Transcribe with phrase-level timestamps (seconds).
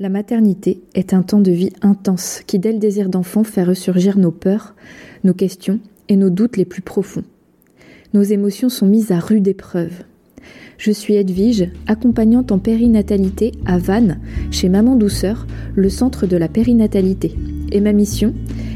[0.00, 4.18] La maternité est un temps de vie intense qui, dès le désir d'enfant, fait ressurgir
[4.18, 4.74] nos peurs,
[5.22, 5.78] nos questions
[6.08, 7.22] et nos doutes les plus profonds.
[8.12, 10.02] Nos émotions sont mises à rude épreuve.
[10.78, 14.18] Je suis Edwige, accompagnante en périnatalité à Vannes,
[14.50, 15.46] chez Maman Douceur,
[15.76, 17.36] le centre de la périnatalité.
[17.70, 18.34] Et ma mission?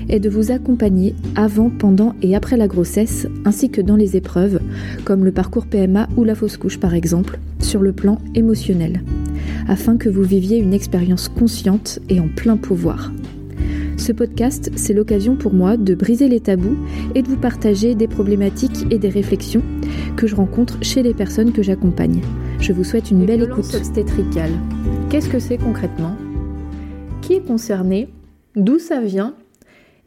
[0.09, 4.61] Est de vous accompagner avant, pendant et après la grossesse, ainsi que dans les épreuves,
[5.04, 9.02] comme le parcours PMA ou la fausse couche par exemple, sur le plan émotionnel
[9.68, 13.12] afin que vous viviez une expérience consciente et en plein pouvoir.
[13.96, 16.76] Ce podcast, c'est l'occasion pour moi de briser les tabous
[17.14, 19.62] et de vous partager des problématiques et des réflexions
[20.17, 22.22] que je rencontre chez les personnes que j'accompagne.
[22.61, 23.75] Je vous souhaite une belle écoute.
[23.75, 24.53] obstétricale.
[25.11, 26.17] Qu'est-ce que c'est concrètement?
[27.22, 28.09] Qui est concerné?
[28.56, 29.34] D'où ça vient?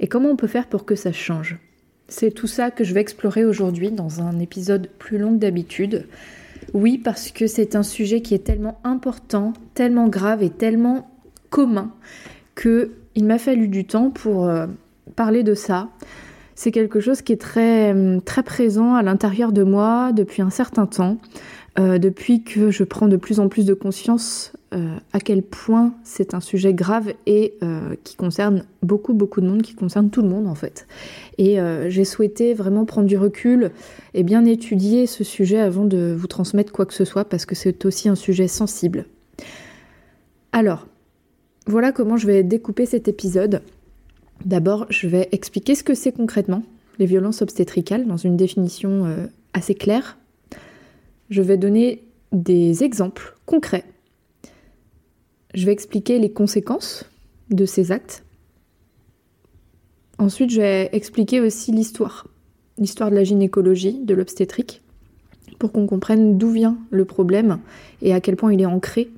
[0.01, 1.57] Et comment on peut faire pour que ça change?
[2.07, 6.07] C'est tout ça que je vais explorer aujourd'hui dans un épisode plus long que d'habitude.
[6.73, 11.09] Oui, parce que c'est un sujet qui est tellement important, tellement grave et tellement
[11.49, 11.91] commun
[12.55, 14.67] que il m'a fallu du temps pour euh,
[15.15, 15.89] parler de ça.
[16.55, 20.85] C'est quelque chose qui est très, très présent à l'intérieur de moi depuis un certain
[20.85, 21.17] temps,
[21.79, 25.93] euh, depuis que je prends de plus en plus de conscience euh, à quel point
[26.03, 30.21] c'est un sujet grave et euh, qui concerne beaucoup beaucoup de monde, qui concerne tout
[30.21, 30.85] le monde en fait.
[31.37, 33.71] Et j'ai souhaité vraiment prendre du recul
[34.13, 37.55] et bien étudier ce sujet avant de vous transmettre quoi que ce soit parce que
[37.55, 39.05] c'est aussi un sujet sensible.
[40.51, 40.85] Alors,
[41.65, 43.63] voilà comment je vais découper cet épisode.
[44.45, 46.61] D'abord, je vais expliquer ce que c'est concrètement
[46.99, 49.07] les violences obstétricales dans une définition
[49.53, 50.19] assez claire.
[51.31, 53.85] Je vais donner des exemples concrets
[55.53, 57.05] je vais expliquer les conséquences
[57.49, 58.23] de ces actes.
[60.17, 62.27] Ensuite, je vais expliquer aussi l'histoire,
[62.77, 64.81] l'histoire de la gynécologie, de l'obstétrique,
[65.59, 67.59] pour qu'on comprenne d'où vient le problème
[68.01, 69.09] et à quel point il est ancré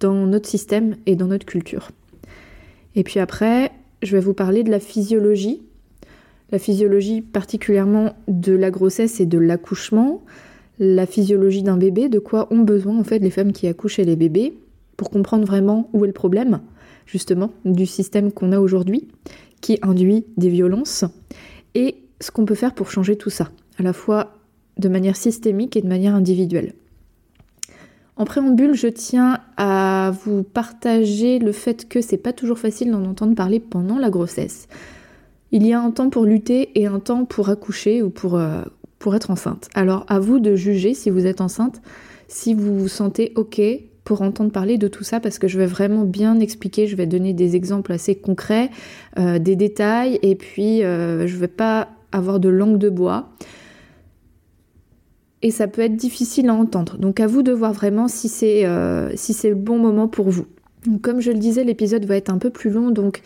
[0.00, 1.90] dans notre système et dans notre culture.
[2.94, 3.70] Et puis après,
[4.02, 5.62] je vais vous parler de la physiologie,
[6.50, 10.22] la physiologie particulièrement de la grossesse et de l'accouchement,
[10.78, 14.04] la physiologie d'un bébé, de quoi ont besoin en fait les femmes qui accouchent et
[14.04, 14.54] les bébés,
[14.96, 16.60] pour comprendre vraiment où est le problème,
[17.06, 19.08] justement, du système qu'on a aujourd'hui,
[19.60, 21.04] qui induit des violences,
[21.74, 24.34] et ce qu'on peut faire pour changer tout ça, à la fois
[24.76, 26.74] de manière systémique et de manière individuelle.
[28.16, 33.04] En préambule, je tiens à vous partager le fait que c'est pas toujours facile d'en
[33.04, 34.66] entendre parler pendant la grossesse.
[35.52, 38.62] Il y a un temps pour lutter et un temps pour accoucher ou pour, euh,
[38.98, 39.68] pour être enceinte.
[39.74, 41.80] Alors à vous de juger si vous êtes enceinte,
[42.28, 43.60] si vous vous sentez ok
[44.04, 47.06] pour entendre parler de tout ça parce que je vais vraiment bien expliquer, je vais
[47.06, 48.70] donner des exemples assez concrets,
[49.18, 53.28] euh, des détails et puis euh, je vais pas avoir de langue de bois.
[55.42, 56.96] Et ça peut être difficile à entendre.
[56.96, 60.30] Donc à vous de voir vraiment si c'est euh, si c'est le bon moment pour
[60.30, 60.46] vous.
[61.02, 63.22] comme je le disais, l'épisode va être un peu plus long, donc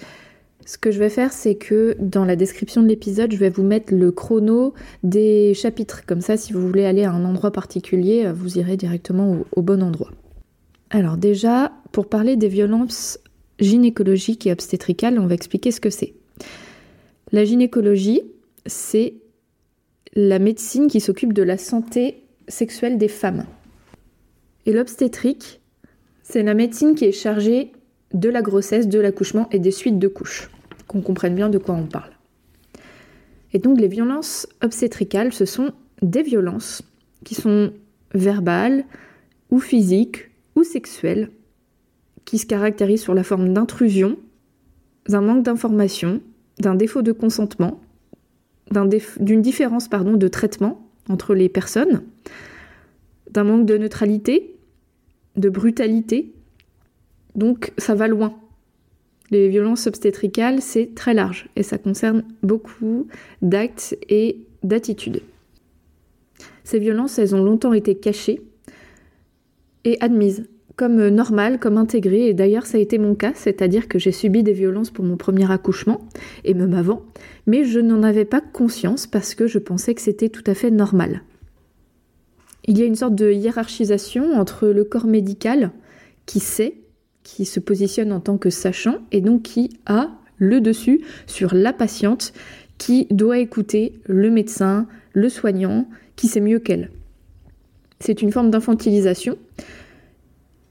[0.65, 3.63] ce que je vais faire, c'est que dans la description de l'épisode, je vais vous
[3.63, 6.05] mettre le chrono des chapitres.
[6.07, 9.83] Comme ça, si vous voulez aller à un endroit particulier, vous irez directement au bon
[9.83, 10.11] endroit.
[10.91, 13.19] Alors déjà, pour parler des violences
[13.59, 16.15] gynécologiques et obstétricales, on va expliquer ce que c'est.
[17.33, 18.23] La gynécologie,
[18.67, 19.15] c'est
[20.15, 23.47] la médecine qui s'occupe de la santé sexuelle des femmes.
[24.67, 25.61] Et l'obstétrique,
[26.23, 27.73] c'est la médecine qui est chargée
[28.15, 30.51] de la grossesse, de l'accouchement et des suites de couches.
[30.87, 32.11] Qu'on comprenne bien de quoi on parle.
[33.53, 36.83] Et donc les violences obstétricales, ce sont des violences
[37.25, 37.73] qui sont
[38.15, 38.85] verbales
[39.51, 41.31] ou physiques ou sexuelle
[42.25, 44.17] qui se caractérise sur la forme d'intrusion,
[45.09, 46.21] d'un manque d'information,
[46.59, 47.81] d'un défaut de consentement,
[49.21, 52.03] d'une différence de traitement entre les personnes,
[53.31, 54.57] d'un manque de neutralité,
[55.37, 56.33] de brutalité.
[57.35, 58.35] Donc ça va loin.
[59.31, 63.07] Les violences obstétricales, c'est très large et ça concerne beaucoup
[63.41, 65.23] d'actes et d'attitudes.
[66.65, 68.43] Ces violences, elles ont longtemps été cachées
[69.85, 70.45] et admise
[70.77, 74.13] comme euh, normale, comme intégrée, et d'ailleurs ça a été mon cas, c'est-à-dire que j'ai
[74.13, 76.01] subi des violences pour mon premier accouchement,
[76.45, 77.03] et même avant,
[77.47, 80.71] mais je n'en avais pas conscience parce que je pensais que c'était tout à fait
[80.71, 81.23] normal.
[82.65, 85.73] Il y a une sorte de hiérarchisation entre le corps médical
[86.27, 86.77] qui sait,
[87.23, 91.73] qui se positionne en tant que sachant, et donc qui a le dessus sur la
[91.73, 92.33] patiente
[92.79, 95.87] qui doit écouter le médecin, le soignant,
[96.17, 96.91] qui sait mieux qu'elle.
[98.01, 99.39] C'est une forme d'infantilisation.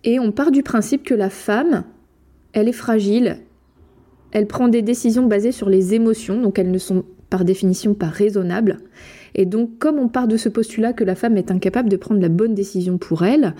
[0.04, 1.86] Et on part du principe que la femme,
[2.54, 3.38] elle est fragile,
[4.32, 8.08] elle prend des décisions basées sur les émotions, donc elles ne sont par définition pas
[8.08, 8.80] raisonnables.
[9.36, 12.22] Et donc comme on part de ce postulat que la femme est incapable de prendre
[12.22, 13.56] la bonne décision pour elle,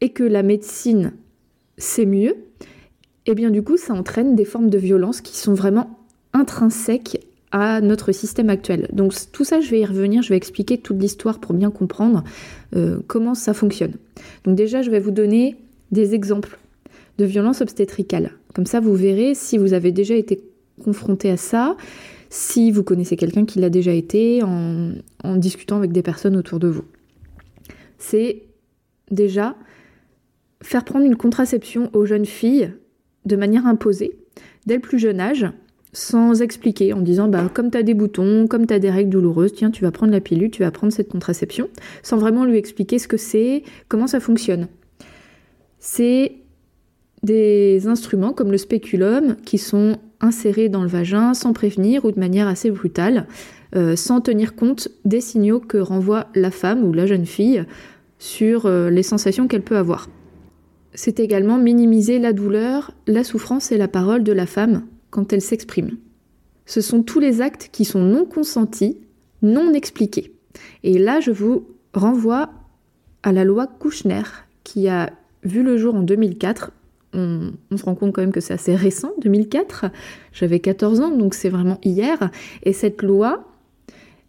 [0.00, 1.12] et que la médecine
[1.78, 2.36] sait mieux,
[3.26, 5.98] et bien du coup ça entraîne des formes de violence qui sont vraiment
[6.32, 8.88] intrinsèques à notre système actuel.
[8.92, 12.24] Donc tout ça, je vais y revenir, je vais expliquer toute l'histoire pour bien comprendre
[12.76, 13.94] euh, comment ça fonctionne.
[14.44, 15.56] Donc déjà, je vais vous donner
[15.90, 16.58] des exemples
[17.16, 18.32] de violences obstétricales.
[18.54, 20.42] Comme ça, vous verrez si vous avez déjà été
[20.84, 21.76] confronté à ça,
[22.28, 26.68] si vous connaissez quelqu'un qui l'a déjà été en discutant avec des personnes autour de
[26.68, 26.84] vous.
[27.98, 28.42] C'est
[29.10, 29.56] déjà
[30.62, 32.72] faire prendre une contraception aux jeunes filles
[33.24, 34.18] de manière imposée,
[34.66, 35.46] dès le plus jeune âge,
[35.92, 39.10] sans expliquer, en disant bah comme tu as des boutons, comme tu as des règles
[39.10, 41.68] douloureuses, tiens, tu vas prendre la pilule, tu vas prendre cette contraception,
[42.02, 44.68] sans vraiment lui expliquer ce que c'est, comment ça fonctionne.
[45.78, 46.36] C'est
[47.22, 52.18] des instruments comme le spéculum qui sont insérés dans le vagin sans prévenir ou de
[52.18, 53.26] manière assez brutale,
[53.76, 57.64] euh, sans tenir compte des signaux que renvoie la femme ou la jeune fille
[58.18, 60.08] sur euh, les sensations qu'elle peut avoir.
[61.00, 65.40] C'est également minimiser la douleur, la souffrance et la parole de la femme quand elle
[65.40, 65.96] s'exprime.
[66.66, 68.98] Ce sont tous les actes qui sont non consentis,
[69.40, 70.32] non expliqués.
[70.82, 72.50] Et là, je vous renvoie
[73.22, 74.24] à la loi Kouchner,
[74.64, 75.12] qui a
[75.44, 76.72] vu le jour en 2004.
[77.12, 79.92] On, se rend compte quand même que c'est assez récent, 2004.
[80.32, 82.32] J'avais 14 ans, donc c'est vraiment hier.
[82.64, 83.48] Et cette loi,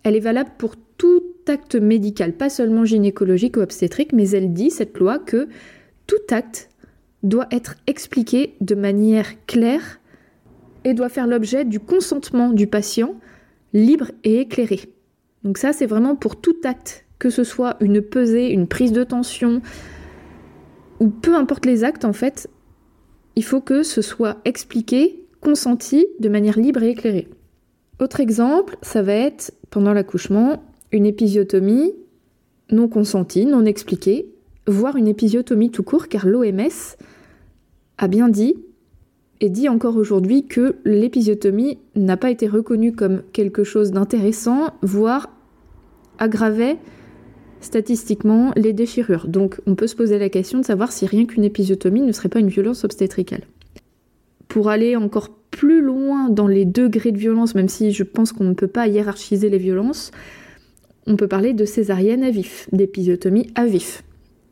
[0.03, 4.69] elle est valable pour tout acte médical, pas seulement gynécologique ou obstétrique, mais elle dit,
[4.69, 5.47] cette loi, que
[6.09, 6.69] tout acte
[7.21, 9.99] doit être expliqué de manière claire
[10.83, 13.13] et doit faire l'objet du consentement du patient
[13.73, 14.79] libre et éclairé.
[15.43, 19.03] Donc ça, c'est vraiment pour tout acte, que ce soit une pesée, une prise de
[19.03, 19.61] tension,
[20.99, 22.49] ou peu importe les actes, en fait,
[23.35, 27.27] il faut que ce soit expliqué, consenti de manière libre et éclairée.
[27.99, 31.93] Autre exemple, ça va être, pendant l'accouchement, une épisiotomie
[32.71, 34.33] non consentie, non expliquée,
[34.69, 36.95] voire une épisiotomie tout court, car l'OMS
[37.97, 38.55] a bien dit
[39.41, 45.29] et dit encore aujourd'hui que l'épisiotomie n'a pas été reconnue comme quelque chose d'intéressant, voire
[46.17, 46.77] aggravait
[47.61, 49.27] statistiquement les déchirures.
[49.27, 52.29] Donc on peut se poser la question de savoir si rien qu'une épisiotomie ne serait
[52.29, 53.43] pas une violence obstétricale.
[54.47, 58.45] Pour aller encore plus loin dans les degrés de violence, même si je pense qu'on
[58.45, 60.11] ne peut pas hiérarchiser les violences,
[61.07, 64.03] on peut parler de césarienne à vif, d'épisiotomie à vif.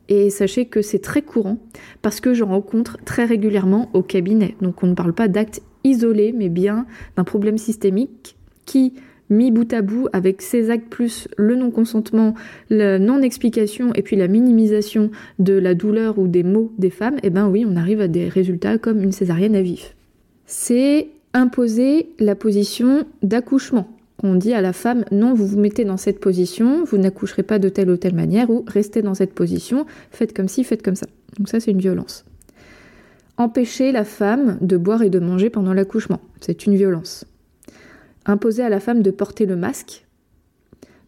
[0.08, 1.58] Et sachez que c'est très courant
[2.00, 4.54] parce que j'en rencontre très régulièrement au cabinet.
[4.62, 8.94] Donc on ne parle pas d'actes isolés, mais bien d'un problème systémique qui,
[9.30, 12.34] mis bout à bout avec ces actes plus le non-consentement,
[12.70, 17.30] la non-explication et puis la minimisation de la douleur ou des maux des femmes, eh
[17.30, 19.94] ben oui, on arrive à des résultats comme une césarienne à vif.
[20.46, 25.96] C'est imposer la position d'accouchement on dit à la femme non, vous vous mettez dans
[25.96, 29.86] cette position, vous n'accoucherez pas de telle ou telle manière, ou restez dans cette position,
[30.10, 31.06] faites comme ci, faites comme ça.
[31.38, 32.24] Donc ça, c'est une violence.
[33.36, 37.24] Empêcher la femme de boire et de manger pendant l'accouchement, c'est une violence.
[38.26, 40.04] Imposer à la femme de porter le masque.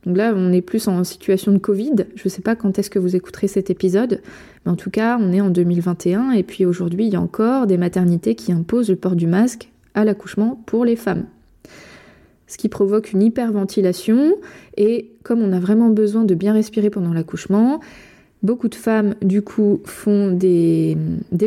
[0.06, 2.06] Donc là, on est plus en situation de Covid.
[2.14, 4.22] Je ne sais pas quand est-ce que vous écouterez cet épisode,
[4.64, 7.66] mais en tout cas, on est en 2021 et puis aujourd'hui, il y a encore
[7.66, 11.26] des maternités qui imposent le port du masque à l'accouchement pour les femmes
[12.50, 14.35] ce qui provoque une hyperventilation.
[14.76, 17.81] Et comme on a vraiment besoin de bien respirer pendant l'accouchement,
[18.43, 20.97] beaucoup de femmes, du coup, font des,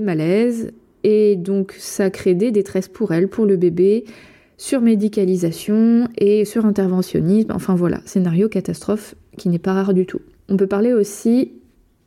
[0.02, 0.72] malaises.
[1.04, 4.06] Et donc, ça crée des détresses pour elles, pour le bébé,
[4.58, 7.52] sur médicalisation et sur interventionnisme.
[7.52, 10.22] Enfin voilà, scénario catastrophe qui n'est pas rare du tout.
[10.48, 11.52] On peut parler aussi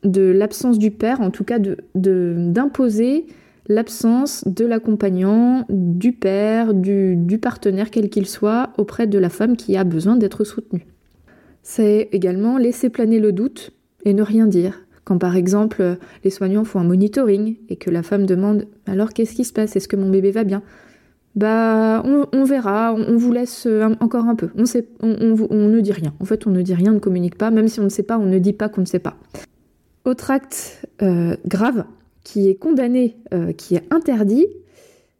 [0.03, 1.59] de l'absence du père, en tout cas
[1.93, 3.27] d'imposer
[3.67, 9.77] l'absence de l'accompagnant, du père, du, partenaire, quel qu'il soit, auprès de la femme qui
[9.77, 10.87] a besoin d'être soutenue.
[11.63, 13.71] C'est également laisser planer le doute
[14.05, 14.81] et ne rien dire.
[15.03, 19.35] Quand par exemple les soignants font un monitoring et que la femme demande alors qu'est-ce
[19.35, 19.75] qui se passe?
[19.75, 20.63] Est-ce que mon bébé va bien?
[21.35, 23.67] Bah on, verra, on, vous laisse
[24.01, 24.49] encore un peu.
[24.55, 26.13] On, ne dit rien.
[26.19, 27.51] En fait on ne dit rien, on ne communique pas.
[27.51, 29.15] Même si on ne sait pas, on ne dit pas qu'on ne sait pas.
[30.03, 31.85] Autre acte euh, grave,
[32.27, 34.47] qui est condamné, euh, qui est interdit,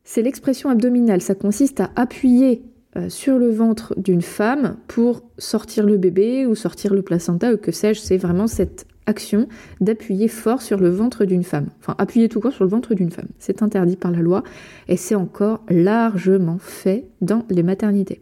[0.04, 1.22] c'est l'expression abdominale.
[1.22, 2.64] Ça consiste à appuyer
[2.98, 7.58] euh, sur le ventre d'une femme pour sortir le bébé ou sortir le placenta ou
[7.58, 8.02] que sais-je.
[8.02, 9.48] C'est vraiment cette action
[9.80, 11.68] d'appuyer fort sur le ventre d'une femme.
[11.80, 13.30] Enfin, appuyer tout court sur le ventre d'une femme.
[13.40, 14.44] C'est interdit par la loi
[14.90, 18.20] et c'est encore largement fait dans les maternités.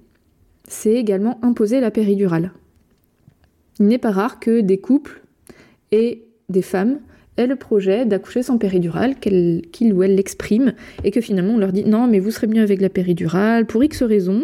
[0.68, 2.52] C'est également imposer la péridurale.
[3.80, 5.24] Il n'est pas rare que des couples
[5.92, 7.00] et des femmes
[7.38, 10.74] ait le projet d'accoucher sans péridurale, qu'il ou elle l'exprime,
[11.04, 13.84] et que finalement on leur dit non, mais vous serez mieux avec la péridurale, pour
[13.84, 14.44] X raisons.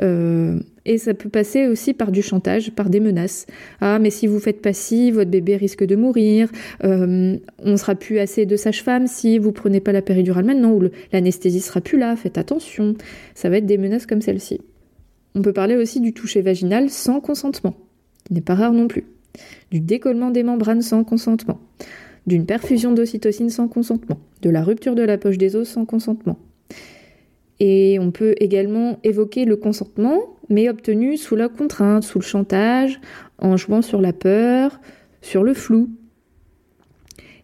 [0.00, 3.46] Euh, et ça peut passer aussi par du chantage, par des menaces.
[3.80, 6.48] Ah, mais si vous faites pas ci, votre bébé risque de mourir,
[6.84, 10.88] euh, on sera plus assez de sage-femme si vous prenez pas la péridurale maintenant, ou
[11.12, 12.94] l'anesthésie sera plus là, faites attention.
[13.34, 14.60] Ça va être des menaces comme celle-ci.
[15.34, 17.76] On peut parler aussi du toucher vaginal sans consentement,
[18.24, 19.04] qui n'est pas rare non plus.
[19.70, 21.60] Du décollement des membranes sans consentement
[22.26, 26.38] d'une perfusion d'ocytocine sans consentement, de la rupture de la poche des os sans consentement.
[27.60, 33.00] Et on peut également évoquer le consentement, mais obtenu sous la contrainte, sous le chantage,
[33.38, 34.80] en jouant sur la peur,
[35.20, 35.90] sur le flou.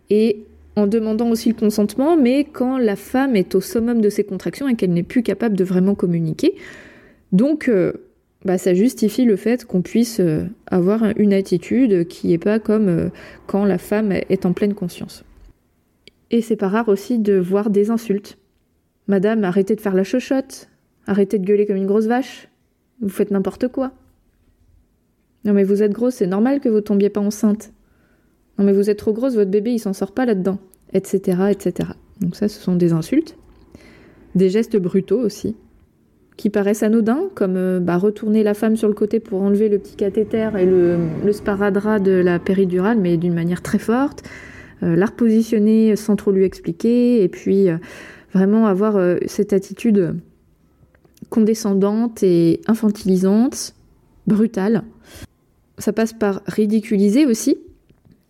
[0.08, 4.24] Et en demandant aussi le consentement, mais quand la femme est au summum de ses
[4.24, 6.54] contractions et qu'elle n'est plus capable de vraiment communiquer.
[7.32, 7.92] Donc, euh,
[8.46, 12.88] bah, ça justifie le fait qu'on puisse euh, avoir une attitude qui n'est pas comme
[12.88, 13.08] euh,
[13.48, 15.24] quand la femme est en pleine conscience.
[16.30, 18.38] Et c'est pas rare aussi de voir des insultes.
[19.08, 20.68] Madame, arrêtez de faire la chochotte,
[21.08, 22.48] arrêtez de gueuler comme une grosse vache,
[23.00, 23.90] vous faites n'importe quoi.
[25.44, 27.72] Non mais vous êtes grosse, c'est normal que vous tombiez pas enceinte.
[28.58, 30.60] Non mais vous êtes trop grosse, votre bébé il s'en sort pas là-dedans,
[30.92, 31.90] etc., etc.
[32.20, 33.36] Donc ça, ce sont des insultes.
[34.36, 35.56] Des gestes brutaux aussi
[36.36, 39.78] qui paraissent anodins, comme euh, bah, retourner la femme sur le côté pour enlever le
[39.78, 40.98] petit cathéter et le,
[41.32, 44.22] sparadrap de la péridurale, mais d'une manière très forte,
[44.82, 47.78] euh, la repositionner sans trop lui expliquer, et puis euh,
[48.34, 50.14] vraiment avoir cette attitude
[51.30, 53.74] condescendante et infantilisante,
[54.26, 54.82] brutale.
[55.78, 57.56] Ça passe par ridiculiser aussi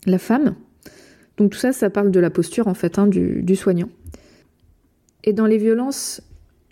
[0.06, 0.54] la femme.
[1.38, 3.88] Donc tout ça, ça parle de la posture en fait hein, du soignant.
[5.25, 6.22] Et dans les violences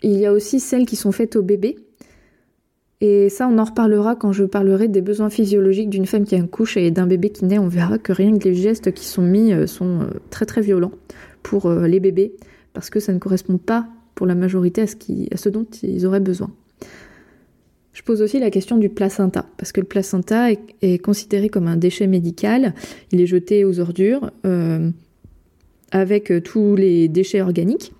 [0.03, 1.77] il y a aussi celles qui sont faites au bébé.
[3.01, 6.77] Et ça, on en reparlera quand je parlerai des besoins physiologiques d'une femme qui accouche
[6.77, 7.59] et d'un bébé qui naît.
[7.59, 10.61] On verra que rien que les gestes qui sont mis euh, sont euh, très très
[10.61, 10.93] violents
[11.43, 12.33] pour euh, les bébés
[12.73, 16.51] parce que ça ne correspond pas pour la majorité à ce dont ils auraient besoin.
[17.93, 21.77] Je pose aussi la question du placenta, parce que le placenta est, considéré comme un
[21.77, 22.73] déchet médical,
[23.13, 24.31] il est jeté aux ordures
[25.91, 27.93] avec tous les déchets organiques.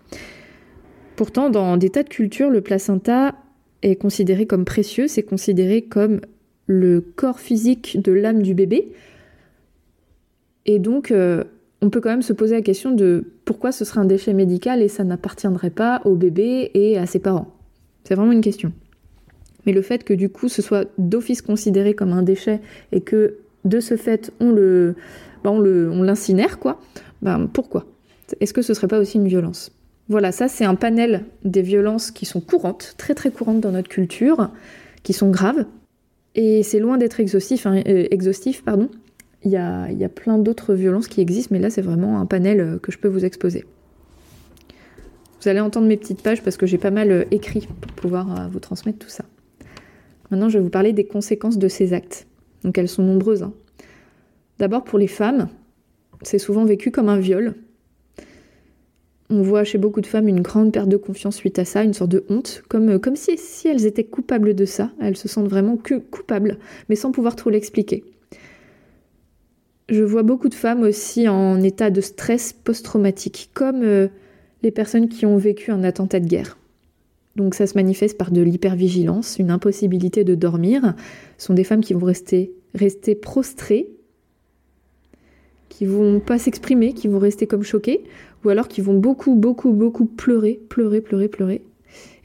[1.16, 3.36] Pourtant, dans des tas de cultures, le placenta
[3.82, 6.22] est considéré comme précieux, c'est considéré comme
[6.68, 8.92] le corps physique de l'âme du bébé.
[10.66, 11.44] Et donc, euh,
[11.82, 14.82] on peut quand même se poser la question de pourquoi ce serait un déchet médical
[14.82, 17.54] et ça n'appartiendrait pas au bébé et à ses parents.
[18.04, 18.72] C'est vraiment une question.
[19.66, 23.38] Mais le fait que du coup ce soit d'office considéré comme un déchet et que
[23.66, 24.96] de ce fait on le,
[25.44, 25.60] bah, on
[26.04, 26.80] l'incinère quoi,
[27.22, 27.86] ben pourquoi?
[28.40, 29.72] Est-ce que ce serait pas aussi une violence?
[30.08, 33.90] Voilà, ça c'est un panel des violences qui sont courantes, très très courantes dans notre
[33.90, 34.52] culture,
[35.04, 35.66] qui sont graves.
[36.36, 38.08] Et c'est loin d'être exhaustif, hein, euh,
[38.66, 38.90] pardon.
[39.44, 42.20] Il y a, il y a plein d'autres violences qui existent, mais là c'est vraiment
[42.20, 43.66] un panel euh, que je peux vous exposer.
[45.42, 48.50] Vous allez entendre mes petites pages parce que j'ai pas mal euh, écrit pour pouvoir
[48.50, 49.26] vous transmettre tout ça.
[50.32, 52.28] Maintenant, je vais vous parler des conséquences de ces actes.
[52.64, 53.44] Donc elles sont nombreuses.
[53.44, 53.54] Hein.
[54.58, 55.50] D'abord pour les femmes,
[56.24, 57.56] c'est souvent vécu comme un viol,
[59.30, 61.94] on voit chez beaucoup de femmes une grande perte de confiance suite à ça, une
[61.94, 64.92] sorte de honte, comme, euh, si elles étaient coupables de ça.
[65.02, 66.58] Elles se sentent vraiment que coupables,
[66.90, 68.04] mais sans pouvoir trop l'expliquer.
[69.90, 74.08] Je vois beaucoup de femmes aussi en état de stress post-traumatique, comme euh,
[74.64, 76.58] les personnes qui ont vécu un attentat de guerre.
[77.36, 80.94] Donc ça se manifeste par de l'hypervigilance, une impossibilité de dormir.
[81.38, 83.90] Ce sont des femmes qui vont rester, rester prostrées,
[85.76, 88.06] qui vont pas s'exprimer, qui vont rester comme choquées,
[88.46, 91.62] ou alors qui vont beaucoup, beaucoup, beaucoup pleurer, pleurer, pleurer, pleurer.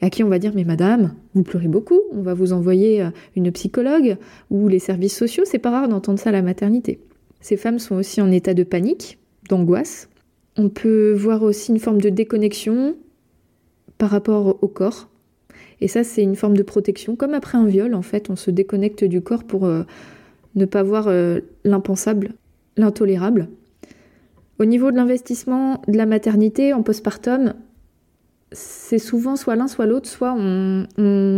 [0.01, 3.03] Et à qui on va dire, mais madame, vous pleurez beaucoup, on va vous envoyer
[3.03, 4.19] euh, une psychologue
[4.51, 7.01] ou les services sociaux, c'est pas rare d'entendre ça à la maternité.
[7.41, 10.09] Ces femmes sont aussi en état de panique, d'angoisse.
[10.57, 12.95] On peut voir aussi une forme de déconnexion
[13.99, 15.09] par rapport au corps.
[15.81, 17.17] Et ça, c'est une forme de protection.
[17.17, 19.83] Comme après un viol, en fait, on se déconnecte du corps pour euh,
[20.55, 22.35] ne pas voir euh, l'impensable,
[22.77, 23.49] l'intolérable.
[24.59, 27.55] Au niveau de l'investissement de la maternité en postpartum,
[28.53, 30.85] c'est souvent soit l'un soit l'autre, soit on,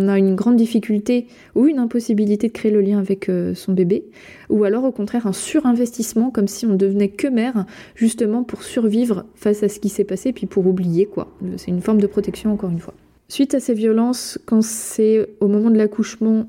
[0.08, 4.04] a une grande difficulté ou une impossibilité de créer le lien avec euh, son bébé,
[4.48, 9.24] ou alors au contraire un surinvestissement comme si on devenait que mère, justement pour survivre
[9.34, 11.32] face à ce qui s'est passé, puis pour oublier quoi.
[11.58, 12.94] C'est une forme de protection encore une fois.
[13.28, 16.46] Suite à ces violences, quand c'est au moment de l'accouchement,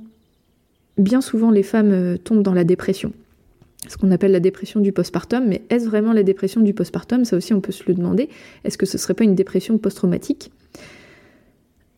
[0.98, 3.14] bien souvent les femmes euh, tombent dans la dépression
[3.88, 7.26] ce qu'on appelle la dépression du postpartum, mais est-ce vraiment la dépression du postpartum?
[7.26, 8.30] Ça aussi, on peut se le demander.
[8.64, 10.52] Est-ce que ce ne serait pas une dépression post-traumatique?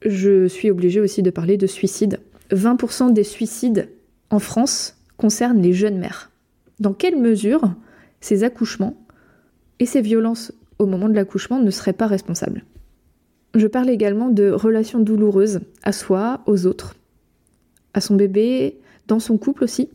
[0.03, 2.19] Je suis obligée aussi de parler de suicide.
[2.51, 3.89] 20% des suicides
[4.29, 6.31] en France concernent les jeunes mères.
[6.79, 7.73] Dans quelle mesure
[8.19, 8.97] ces accouchements
[9.79, 12.63] et ces violences au moment de l'accouchement ne seraient pas responsables?
[13.55, 16.95] Je parle également de relations douloureuses à soi, aux autres,
[17.93, 19.89] à son bébé, dans son couple aussi.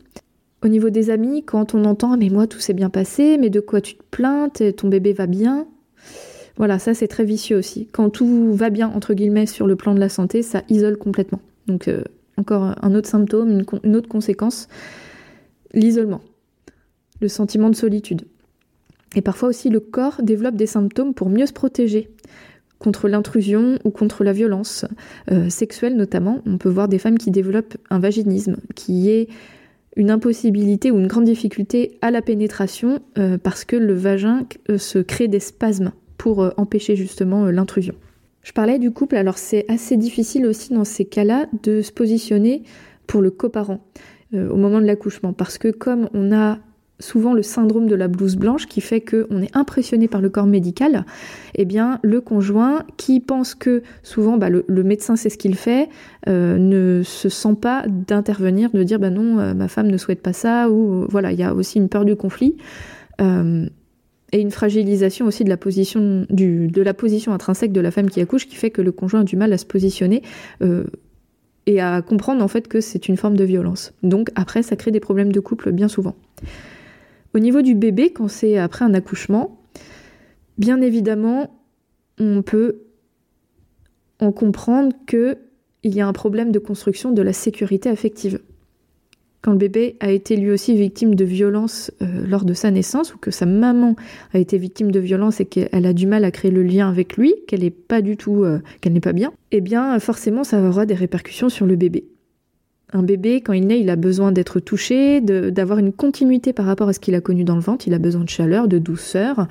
[0.62, 3.61] Au niveau des amis, quand on entend mais moi tout s'est bien passé, mais de
[3.61, 5.67] quoi tu te plains, ton bébé va bien?
[6.57, 7.88] Voilà, ça c'est très vicieux aussi.
[7.93, 11.40] Quand tout va bien entre guillemets sur le plan de la santé, ça isole complètement.
[11.67, 12.02] Donc euh,
[12.37, 14.69] encore un autre symptôme, une autre conséquence,
[15.73, 16.21] l'isolement,
[17.21, 18.23] le sentiment de solitude.
[19.17, 22.11] Et parfois aussi le corps développe des symptômes pour mieux se protéger
[22.79, 24.85] contre l'intrusion ou contre la violence
[25.31, 26.43] euh, sexuelle notamment.
[26.47, 29.29] On peut voir des femmes qui développent un vaginisme, qui est
[30.00, 34.78] une impossibilité ou une grande difficulté à la pénétration euh, parce que le vagin euh,
[34.78, 37.95] se crée des spasmes pour empêcher justement l'intrusion.
[38.42, 42.62] Je parlais du couple, alors c'est assez difficile aussi dans ces cas-là de se positionner
[43.07, 43.78] pour le coparent
[44.35, 46.59] au moment de l'accouchement parce que comme on a
[47.00, 50.47] souvent le syndrome de la blouse blanche qui fait qu'on est impressionné par le corps
[50.47, 51.04] médical,
[51.54, 55.88] eh bien le conjoint qui pense que souvent bah, le, médecin sait ce qu'il fait,
[56.28, 60.23] euh, ne se sent pas d'intervenir, de dire bah non, euh, ma femme ne souhaite
[60.23, 62.57] pas ça, ou voilà, il y a aussi une peur du conflit.
[63.21, 63.66] Euh,
[64.33, 68.21] et une fragilisation aussi de la position de la position intrinsèque de la femme qui
[68.21, 70.23] accouche qui fait que le conjoint a du mal à se positionner
[71.66, 73.92] et à comprendre en fait que c'est une forme de violence.
[74.02, 76.14] Donc après ça crée des problèmes de couple bien souvent.
[77.34, 79.60] Au niveau du bébé, quand c'est après un accouchement,
[80.58, 81.60] bien évidemment,
[82.18, 82.82] on peut
[84.18, 85.37] en comprendre qu'il
[85.84, 88.40] y a un problème de construction de la sécurité affective.
[89.42, 93.14] Quand le bébé a été lui aussi victime de violence euh, lors de sa naissance,
[93.14, 93.96] ou que sa maman
[94.34, 97.16] a été victime de violence et qu'elle a du mal à créer le lien avec
[97.16, 100.60] lui, qu'elle n'est pas du tout, euh, qu'elle n'est pas bien, eh bien forcément ça
[100.60, 102.10] aura des répercussions sur le bébé.
[102.92, 106.88] Un bébé, quand il naît, il a besoin d'être touché, d'avoir une continuité par rapport
[106.88, 107.87] à ce qu'il a connu dans le ventre.
[107.87, 109.47] Il a besoin de chaleur, de douceur,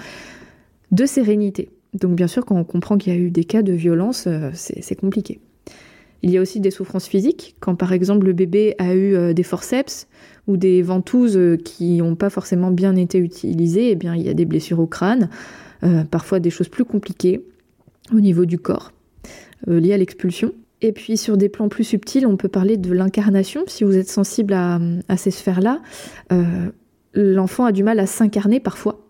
[0.91, 1.69] de sérénité.
[1.93, 4.51] Donc bien sûr, quand on comprend qu'il y a eu des cas de violence, euh,
[4.53, 5.39] c'est compliqué.
[6.21, 9.33] Il y a aussi des souffrances physiques, quand par exemple le bébé a eu euh,
[9.33, 10.07] des forceps
[10.47, 14.29] ou des ventouses euh, qui n'ont pas forcément bien été utilisées, eh bien il y
[14.29, 15.29] a des blessures au crâne,
[16.11, 17.41] parfois des choses plus compliquées
[18.13, 18.91] au niveau du corps,
[19.65, 20.51] liées à l'expulsion.
[20.81, 23.63] Et puis sur des plans plus subtils, on peut parler de l'incarnation.
[23.67, 24.79] Si vous êtes sensible à,
[25.17, 25.81] ces sphères-là,
[26.31, 26.69] euh,
[27.13, 29.05] l'enfant a du mal à s'incarner parfois.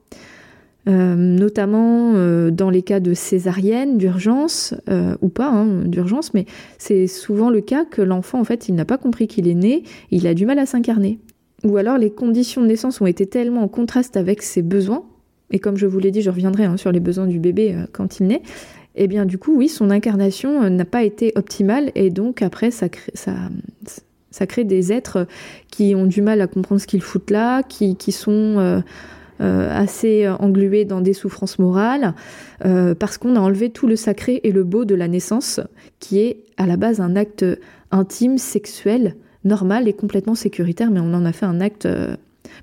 [0.87, 4.73] Euh, notamment euh, dans les cas de césarienne, d'urgence,
[5.21, 6.45] ou pas, hein, d'urgence, mais
[6.79, 9.83] c'est souvent le cas que l'enfant, en fait, il n'a pas compris qu'il est né,
[10.09, 11.19] il a du mal à s'incarner.
[11.65, 15.03] Ou alors les conditions de naissance ont été tellement en contraste avec ses besoins,
[15.51, 18.19] et comme je vous l'ai dit, je reviendrai hein, sur les besoins du bébé quand
[18.19, 18.41] il naît,
[18.95, 22.41] et eh bien du coup, oui, son incarnation euh, n'a pas été optimale et donc
[22.41, 22.89] après, ça
[24.47, 25.27] crée, des êtres
[25.69, 28.81] qui ont du mal à comprendre ce qu'ils foutent là, qui, sont euh,
[29.41, 32.13] euh, assez englués dans des souffrances morales,
[32.61, 35.61] parce qu'on a enlevé tout le sacré et le beau de la naissance,
[35.99, 37.45] qui est à la base un acte
[37.91, 41.87] intime, sexuel, normal et complètement sécuritaire, mais on en a fait un acte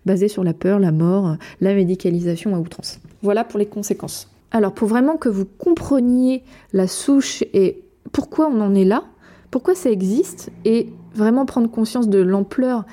[0.04, 3.00] basé sur la peur, la mort, la médicalisation à outrance.
[3.22, 4.28] Voilà pour les conséquences.
[4.50, 7.82] Alors pour vraiment que vous compreniez la souche et
[8.12, 9.04] pourquoi on en est là,
[9.50, 12.84] pourquoi ça existe, et vraiment prendre conscience de l'ampleur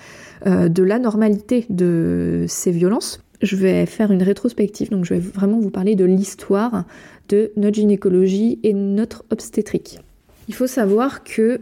[0.46, 5.60] euh, de l'anormalité de ces violences, je vais faire une rétrospective, donc je vais vraiment
[5.60, 6.86] vous parler de l'histoire
[7.30, 10.00] de notre gynécologie et notre obstétrique.
[10.48, 11.62] Il faut savoir que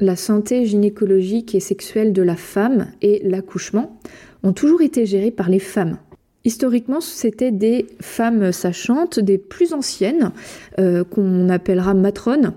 [0.00, 4.00] la santé gynécologique et sexuelle de la femme et l'accouchement
[4.42, 5.98] ont toujours été gérés par les femmes.
[6.46, 10.30] Historiquement, c'était des femmes sachantes, des plus anciennes,
[10.78, 12.52] euh, qu'on appellera matrones.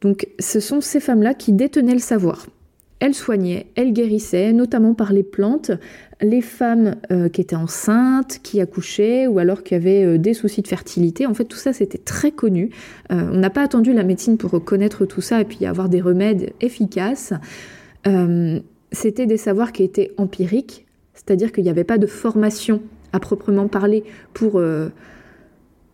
[0.00, 2.46] Donc ce sont ces femmes-là qui détenaient le savoir.
[3.00, 5.72] Elles soignaient, elles guérissaient, notamment par les plantes,
[6.20, 10.62] les femmes euh, qui étaient enceintes, qui accouchaient ou alors qui avaient euh, des soucis
[10.62, 11.26] de fertilité.
[11.26, 12.70] En fait, tout ça, c'était très connu.
[13.08, 16.52] on n'a pas attendu la médecine pour reconnaître tout ça et puis avoir des remèdes
[16.60, 17.32] efficaces.
[18.92, 22.80] c'était des savoirs qui étaient empiriques, c'est-à-dire qu'il n'y avait pas de formation
[23.12, 24.88] à proprement parler pour euh,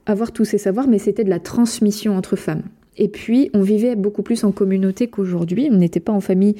[0.06, 2.62] avoir tous ces savoirs, mais c'était de la transmission entre femmes.
[2.96, 5.68] Et puis, on vivait beaucoup plus en communauté qu'aujourd'hui.
[5.70, 6.56] On n'était pas en famille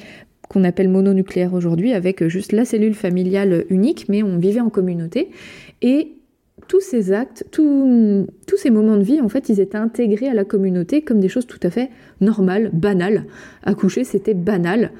[0.49, 5.29] qu'on appelle mononucléaire aujourd'hui, avec juste la cellule familiale unique, mais on vivait en communauté.
[5.81, 6.13] Et
[6.67, 10.43] tous ces actes, tous ces moments de vie, en fait, ils étaient intégrés à la
[10.43, 11.89] communauté comme des choses tout à fait
[12.21, 13.25] normales, banales.
[13.63, 14.91] Accoucher, c'était banal.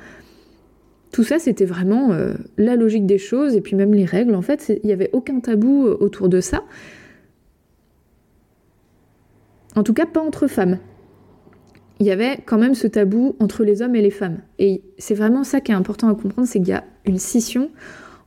[1.17, 4.35] Tout ça, c'était vraiment euh, la logique des choses et puis même les règles.
[4.35, 6.63] En fait, il n'y avait aucun tabou euh, autour de ça.
[9.75, 10.77] En tout cas, pas entre femmes.
[11.99, 14.41] Il y avait quand même ce tabou entre les hommes et les femmes.
[14.59, 17.71] Et c'est vraiment ça qui est important à comprendre, c'est qu'il y a une scission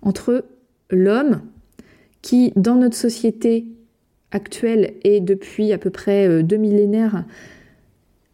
[0.02, 0.44] entre
[0.90, 1.42] l'homme
[2.22, 3.66] qui, dans notre société,
[4.32, 7.24] actuelle et depuis à peu près deux millénaires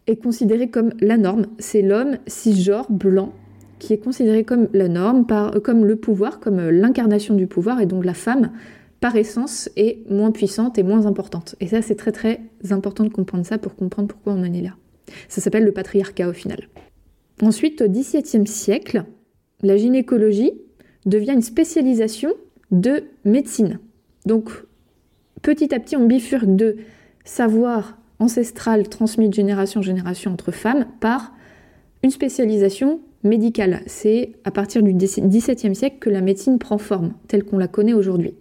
[0.07, 1.45] est considéré comme la norme.
[1.59, 3.35] C'est l'homme cisgenre blanc
[3.79, 7.87] qui est considéré comme la norme, par, comme le pouvoir, comme l'incarnation du pouvoir, et
[7.87, 8.53] donc la femme,
[9.01, 11.55] par essence, est moins puissante et moins importante.
[11.61, 14.62] Et ça, c'est très très important de comprendre ça pour comprendre pourquoi on en est
[14.62, 14.75] là.
[15.29, 16.69] Ça s'appelle le patriarcat au final.
[17.43, 19.05] Ensuite, au XVIIe siècle,
[19.62, 20.53] la gynécologie
[21.05, 22.33] devient une spécialisation
[22.71, 23.79] de médecine.
[24.25, 24.51] Donc,
[25.43, 26.77] petit à petit, on bifurque de
[27.25, 31.33] savoir ancestral transmis de génération en génération entre femmes par
[32.03, 33.81] une spécialisation médicale.
[33.87, 37.93] C'est à partir du XVIIe siècle que la médecine prend forme, telle qu'on la connaît
[37.93, 38.35] aujourd'hui.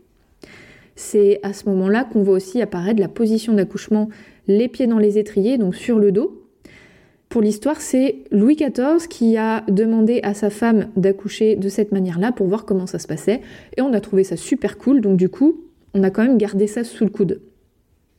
[0.95, 4.09] C'est à ce moment-là qu'on voit aussi apparaître la position d'accouchement,
[4.47, 6.41] les pieds dans les étriers, donc sur le dos.
[7.27, 12.31] Pour l'histoire, c'est Louis XIV qui a demandé à sa femme d'accoucher de cette manière-là
[12.31, 13.41] pour voir comment ça se passait.
[13.75, 15.61] Et on a trouvé ça super cool, donc du coup,
[15.93, 17.41] on a quand même gardé ça sous le coude.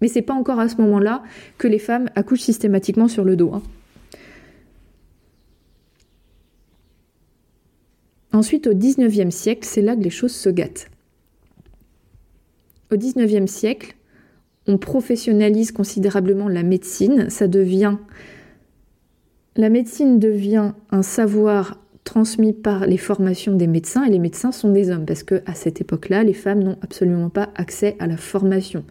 [0.02, 1.22] Mais c'est pas encore à ce moment-là
[1.56, 3.52] que les femmes accouchent systématiquement sur le dos.
[3.54, 3.62] Hein.
[8.32, 10.88] Ensuite, au XIXe siècle, c'est là que les choses se gâtent.
[12.92, 13.96] Au XIXe siècle,
[14.66, 17.30] on professionnalise considérablement la médecine.
[17.30, 17.96] Ça devient.
[19.56, 24.70] La médecine devient un savoir transmis par les formations des médecins et les médecins sont
[24.70, 28.16] des hommes parce que à cette époque-là, les femmes n'ont absolument pas accès à la
[28.16, 28.84] formation.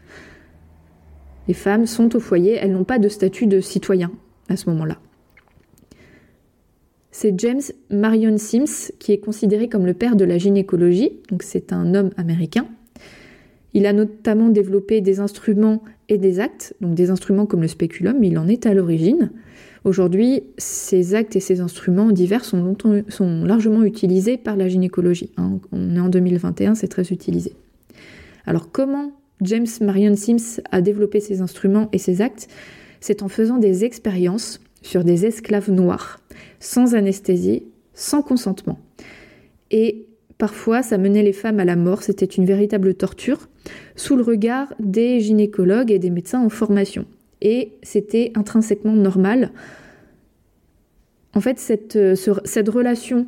[1.48, 4.12] Les femmes sont au foyer, elles n'ont pas de statut de citoyen
[4.50, 4.98] à ce moment-là.
[7.18, 11.72] C'est James Marion Sims qui est considéré comme le père de la gynécologie, donc c'est
[11.72, 12.68] un homme américain.
[13.74, 18.18] Il a notamment développé des instruments et des actes, donc des instruments comme le spéculum,
[18.20, 19.32] mais il en est à l'origine.
[19.86, 22.76] Aujourd'hui, ces actes et ces instruments divers sont,
[23.46, 25.32] largement utilisés par la gynécologie.
[25.38, 25.60] Hein.
[25.72, 27.54] On est en 2021, c'est très utilisé.
[28.46, 32.50] Alors comment James Marion Sims a développé ses instruments et ses actes,
[33.00, 36.20] c'est en faisant des expériences sur des esclaves noirs,
[36.66, 38.80] sans anesthésie, sans consentement.
[39.72, 43.48] Et parfois, ça menait les femmes à la mort, c'était une véritable torture,
[43.96, 47.06] sous le regard des gynécologues et des médecins en formation.
[47.42, 49.52] Et c'était intrinsèquement normal.
[51.34, 53.28] En fait, cette, cette relation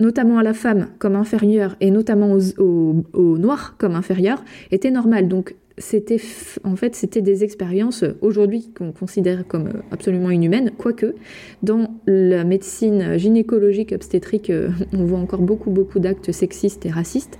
[0.00, 5.28] notamment à la femme comme inférieure et notamment aux, noirs comme inférieure, était normale.
[5.28, 6.20] Donc c'était
[6.62, 11.14] en fait c'était des expériences aujourd'hui qu'on considère comme absolument inhumaines, quoique
[11.62, 17.38] dans la médecine gynécologique obstétrique, euh, on voit encore beaucoup beaucoup d'actes sexistes et racistes.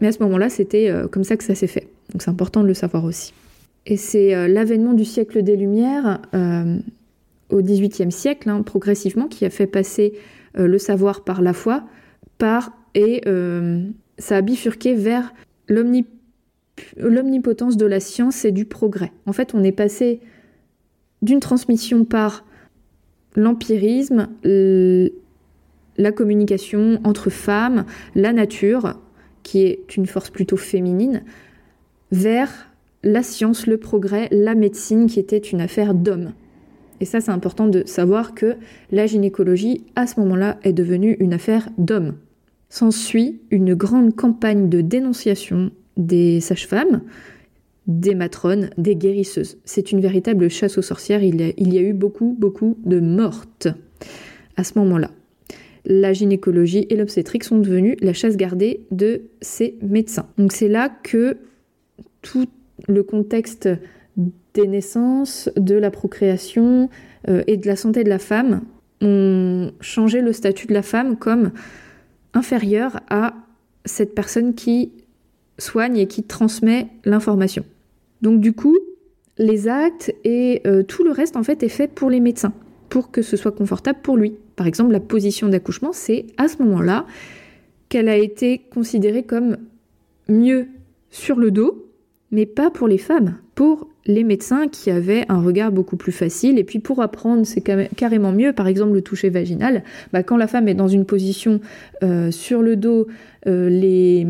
[0.00, 1.88] Mais à ce moment-là, c'était euh, comme ça que ça s'est fait.
[2.12, 3.32] Donc c'est important de le savoir aussi.
[3.86, 6.20] Et c'est euh, l'avènement du siècle des Lumières
[7.50, 10.14] au XVIIIe siècle, hein, progressivement, qui a fait passer
[10.58, 11.84] euh, le savoir par la foi,
[12.38, 13.84] par et euh,
[14.18, 15.34] ça a bifurqué vers
[16.96, 19.12] l'omnipotence de la science et du progrès.
[19.26, 20.20] En fait, on est passé
[21.22, 22.44] d'une transmission par
[23.34, 27.84] l'empirisme, la communication entre femmes,
[28.14, 29.00] la nature,
[29.42, 31.22] qui est une force plutôt féminine,
[32.10, 32.68] vers
[33.02, 36.32] la science, le progrès, la médecine, qui était une affaire d'hommes.
[37.00, 38.56] Et ça, c'est important de savoir que
[38.90, 42.14] la gynécologie, à ce moment-là, est devenue une affaire d'hommes.
[42.68, 47.02] S'ensuit une grande campagne de dénonciation des sages-femmes,
[47.86, 49.58] des matrones, des guérisseuses.
[49.64, 51.22] C'est une véritable chasse aux sorcières.
[51.22, 53.68] Il y, a, eu beaucoup, beaucoup de mortes
[54.56, 55.10] à ce moment-là.
[55.84, 60.26] La gynécologie et l'obstétrique sont devenues la chasse gardée de ces médecins.
[60.36, 61.36] Donc c'est là que
[62.22, 62.46] tout
[62.88, 63.68] le contexte
[64.54, 66.90] des naissances, de la procréation
[67.28, 68.62] euh, et de la santé de la femme
[69.00, 71.52] ont changé le statut de la femme comme
[72.34, 73.34] inférieur à
[73.84, 74.92] cette personne qui
[75.58, 77.64] soigne et qui transmet l'information.
[78.22, 78.76] Donc du coup,
[79.38, 82.52] les actes et euh, tout le reste en fait est fait pour les médecins,
[82.88, 84.34] pour que ce soit confortable pour lui.
[84.56, 87.06] Par exemple, la position d'accouchement, c'est à ce moment-là
[87.88, 89.58] qu'elle a été considérée comme
[90.28, 90.68] mieux
[91.10, 91.86] sur le dos,
[92.30, 96.58] mais pas pour les femmes, pour les médecins qui avaient un regard beaucoup plus facile.
[96.58, 97.62] Et puis pour apprendre, c'est
[97.96, 98.52] carrément mieux.
[98.52, 101.60] Par exemple, le toucher vaginal, bah, quand la femme est dans une position
[102.02, 103.06] euh, sur le dos,
[103.46, 104.26] euh, les,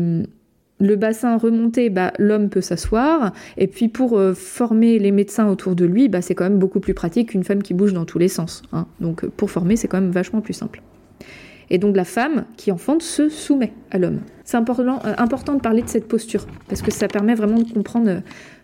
[0.79, 3.33] le bassin remonté, bah, l'homme peut s'asseoir.
[3.57, 6.79] Et puis pour euh, former les médecins autour de lui, bah, c'est quand même beaucoup
[6.79, 8.61] plus pratique qu'une femme qui bouge dans tous les sens.
[8.73, 8.85] Hein.
[8.99, 10.81] Donc pour former, c'est quand même vachement plus simple.
[11.69, 14.19] Et donc la femme qui enfante se soumet à l'homme.
[14.45, 18.21] C'est important, important de parler de cette posture, parce que ça permet vraiment de comprendre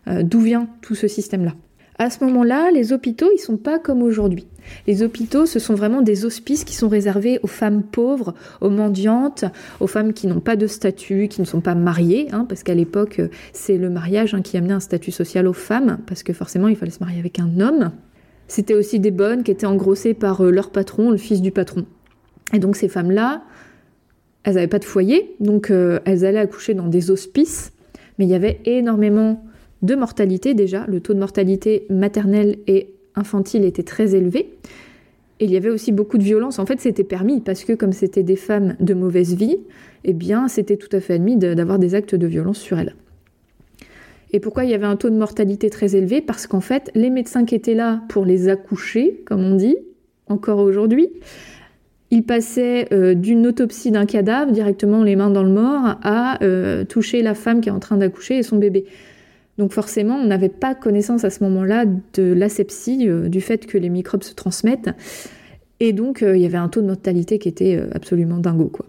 [0.07, 1.53] euh, d'où vient tout ce système-là.
[1.99, 4.47] À ce moment-là, les hôpitaux, ils sont pas comme aujourd'hui.
[4.87, 9.45] Les hôpitaux, ce sont vraiment des hospices qui sont réservés aux femmes pauvres, aux mendiantes,
[9.79, 12.75] aux femmes qui n'ont pas de statut, qui ne sont pas mariées, hein, parce qu'à
[12.75, 13.21] l'époque,
[13.53, 16.75] c'est le mariage hein, qui amenait un statut social aux femmes, parce que forcément, il
[16.75, 17.91] fallait se marier avec un homme.
[18.47, 21.85] C'était aussi des bonnes qui étaient engrossées par euh, leur patron, le fils du patron.
[22.53, 23.43] Et donc ces femmes-là,
[24.43, 27.71] elles n'avaient pas de foyer, donc euh, elles allaient accoucher dans des hospices,
[28.19, 29.43] mais il y avait énormément
[29.81, 30.85] de mortalité déjà.
[30.87, 34.53] Le taux de mortalité maternelle et infantile était très élevé.
[35.39, 36.59] Et il y avait aussi beaucoup de violence.
[36.59, 39.57] En fait, c'était permis parce que comme c'était des femmes de mauvaise vie,
[40.03, 42.95] eh bien, c'était tout à fait admis d'avoir des actes de violence sur elles.
[44.31, 46.21] Et pourquoi il y avait un taux de mortalité très élevé?
[46.21, 49.77] Parce qu'en fait, les médecins qui étaient là pour les accoucher, comme on dit,
[50.27, 51.09] encore aujourd'hui,
[52.09, 56.83] ils passaient euh, d'une autopsie d'un cadavre directement les mains dans le mort à euh,
[56.83, 58.85] toucher la femme qui est en train d'accoucher et son bébé.
[59.57, 63.77] Donc forcément, on n'avait pas connaissance à ce moment-là de l'asepsie, euh, du fait que
[63.77, 64.89] les microbes se transmettent.
[65.79, 68.67] Et donc, il y avait un taux de mortalité qui était absolument dingo.
[68.67, 68.85] Quoi.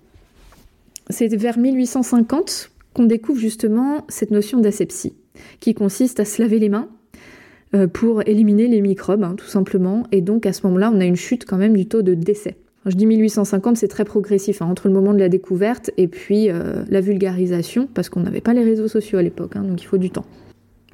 [1.11, 5.15] C'est vers 1850 qu'on découvre justement cette notion d'asepsie
[5.61, 6.89] qui consiste à se laver les mains
[7.75, 10.05] euh, pour éliminer les microbes, hein, tout simplement.
[10.13, 12.57] Et donc à ce moment-là, on a une chute quand même du taux de décès.
[12.87, 16.51] je dis 1850, c'est très progressif, hein, entre le moment de la découverte et puis
[16.51, 19.87] euh, la vulgarisation, parce qu'on n'avait pas les réseaux sociaux à l'époque, hein, donc il
[19.87, 20.25] faut du temps.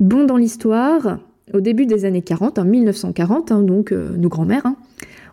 [0.00, 1.20] Bon dans l'histoire,
[1.54, 4.66] au début des années 40, en 1940, donc euh, nos grands-mères,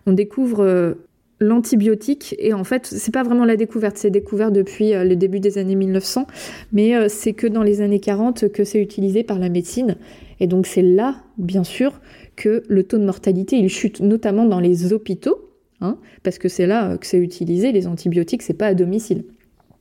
[0.06, 0.96] on découvre
[1.40, 5.40] l'antibiotique et en fait c'est pas vraiment la découverte c'est découvert depuis euh, le début
[5.40, 6.26] des années 1900
[6.72, 9.98] mais euh, c'est que dans les années 40 que c'est utilisé par la médecine.
[10.40, 12.00] Et donc c'est là bien sûr
[12.36, 15.52] que le taux de mortalité il chute notamment dans les hôpitaux
[15.82, 19.24] hein, parce que c'est là euh, que c'est utilisé les antibiotiques c'est pas à domicile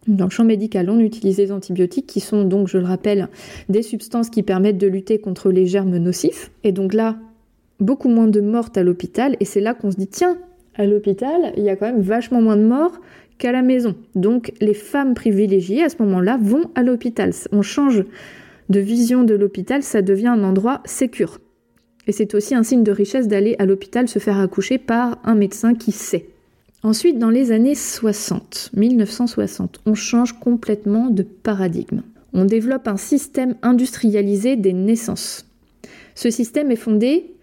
[0.07, 3.29] dans le champ médical, on utilise les antibiotiques qui sont donc, je le rappelle,
[3.69, 6.51] des substances qui permettent de lutter contre les germes nocifs.
[6.65, 7.17] Et donc là,
[7.81, 9.37] beaucoup moins de mortes à l'hôpital.
[9.41, 10.39] Et c'est là qu'on se dit, tiens,
[10.77, 13.01] à l'hôpital, il y a quand même vachement moins de morts
[13.39, 13.95] qu'à la maison.
[14.15, 17.33] Donc les femmes privilégiées à ce moment-là vont à l'hôpital.
[17.53, 18.05] On change
[18.69, 21.39] de vision de l'hôpital, ça devient un endroit sécure.
[22.07, 25.35] Et c'est aussi un signe de richesse d'aller à l'hôpital se faire accoucher par un
[25.35, 26.27] médecin qui sait.
[26.83, 32.03] Ensuite, dans les années 60, 1960, on change complètement de paradigme.
[32.33, 35.47] On développe un système industrialisé des naissances.
[36.15, 37.35] Ce système est fondé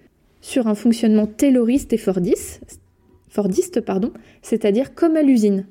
[0.42, 2.76] sur un fonctionnement tayloriste et fordiste,
[4.42, 5.66] c'est-à-dire comme à l'usine.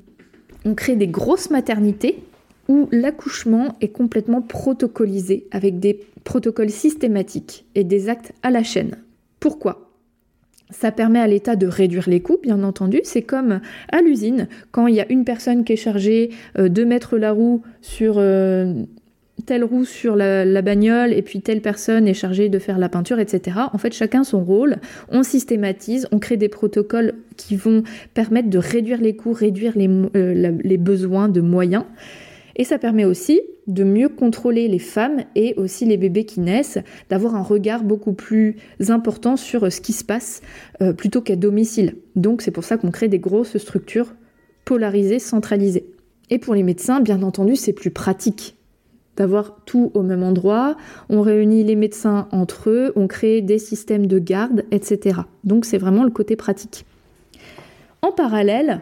[0.64, 2.22] On crée des grosses maternités
[2.68, 8.98] où l'accouchement est complètement protocolisé avec des protocoles systématiques et des actes à la chaîne.
[9.40, 9.91] Pourquoi?
[10.72, 13.00] Ça permet à l'État de réduire les coûts, bien entendu.
[13.04, 16.84] C'est comme à l'usine, quand il y a une personne qui est chargée euh, de
[16.84, 18.72] mettre la roue sur euh,
[19.46, 23.18] telle roue sur la, bagnole et puis telle personne est chargée de faire la peinture,
[23.18, 23.58] etc.
[23.72, 24.76] En fait, chacun son rôle.
[25.08, 27.82] On systématise, on crée des protocoles qui vont
[28.14, 31.84] permettre de réduire les coûts, réduire les, euh, les besoins de moyens.
[32.56, 36.78] Et ça permet aussi de mieux contrôler les femmes et aussi les bébés qui naissent,
[37.10, 38.56] d'avoir un regard beaucoup plus
[38.88, 40.42] important sur ce qui se passe
[40.80, 41.96] euh, plutôt qu'à domicile.
[42.16, 44.14] Donc c'est pour ça qu'on crée des grosses structures
[44.64, 45.86] polarisées, centralisées.
[46.30, 48.56] Et pour les médecins, bien entendu, c'est plus pratique
[49.16, 50.76] d'avoir tout au même endroit.
[51.10, 55.20] On réunit les médecins entre eux, on crée des systèmes de garde, etc.
[55.44, 56.86] Donc c'est vraiment le côté pratique.
[58.00, 58.80] En parallèle,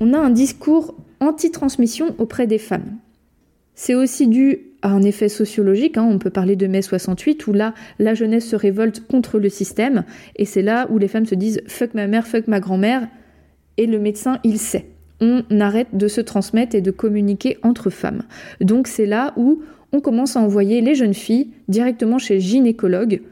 [0.00, 2.96] on a un discours anti-transmission auprès des femmes.
[3.74, 6.08] C'est aussi dû à un effet sociologique, hein.
[6.08, 10.04] on peut parler de mai 68, où là, la jeunesse se révolte contre le système,
[10.36, 13.08] et c'est là où les femmes se disent fuck ma mère, fuck ma grand-mère,
[13.76, 14.86] et le médecin, il sait
[15.20, 18.22] on arrête de se transmettre et de communiquer entre femmes.
[18.60, 23.22] Donc c'est là où on commence à envoyer les jeunes filles directement chez le gynécologue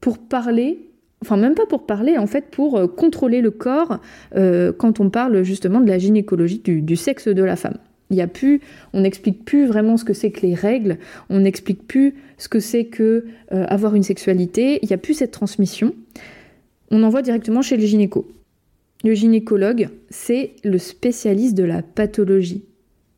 [0.00, 0.85] pour parler,
[1.22, 4.00] enfin même pas pour parler, en fait pour euh, contrôler le corps
[4.34, 7.78] euh, quand on parle justement de la gynécologie du, sexe de la femme.
[8.10, 8.60] Il y a plus,
[8.92, 10.98] on n'explique plus vraiment ce que c'est que les règles,
[11.28, 15.14] on n'explique plus ce que c'est que euh, avoir une sexualité, il n'y a plus
[15.14, 15.92] cette transmission.
[16.90, 18.28] On envoie directement chez le gynéco.
[19.04, 22.64] Le gynécologue, c'est le spécialiste de la pathologie.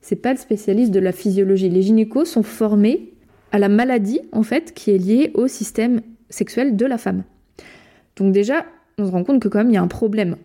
[0.01, 1.69] C'est pas le spécialiste de la physiologie.
[1.69, 3.13] Les gynécos sont formés
[3.53, 7.25] à la maladie en fait qui est liée au système sexuel de la femme.
[8.19, 8.67] Donc déjà,
[8.99, 10.37] on se rend compte que quand même il y a un problème.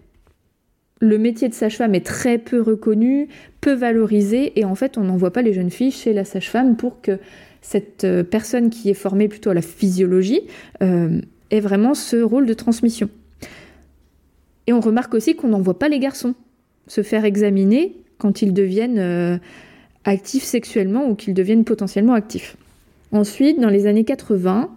[1.00, 3.28] Le métier de sage-femme est très peu reconnu,
[3.60, 7.02] peu valorisé, et en fait on n'envoie pas les jeunes filles chez la sage-femme pour
[7.02, 7.20] que
[7.62, 10.42] cette euh, personne qui est formée plutôt à la physiologie
[10.82, 13.10] euh, ait vraiment ce rôle de transmission.
[14.68, 16.36] Et on remarque aussi qu'on n'envoie pas les garçons
[16.88, 19.38] se faire examiner quand ils deviennent euh,
[20.04, 22.58] actifs sexuellement ou qu'ils deviennent potentiellement actifs.
[23.12, 24.70] Ensuite, dans les années 80,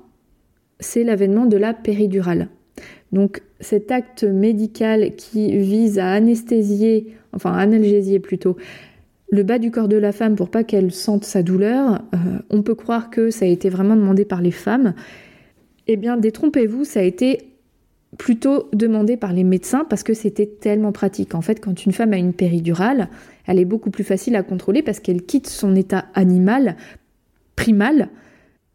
[0.80, 2.48] c'est l'avènement de la péridurale.
[3.12, 8.56] Donc cet acte médical qui vise à anesthésier, enfin analgésier plutôt,
[9.30, 12.62] le bas du corps de la femme pour pas qu'elle sente sa douleur, euh, on
[12.62, 14.94] peut croire que ça a été vraiment demandé par les femmes.
[15.88, 17.50] Eh bien, détrompez-vous, ça a été
[18.18, 21.34] plutôt demandé par les médecins parce que c'était tellement pratique.
[21.34, 23.08] En fait, quand une femme a une péridurale,
[23.46, 26.76] elle est beaucoup plus facile à contrôler parce qu'elle quitte son état animal,
[27.56, 28.08] primal,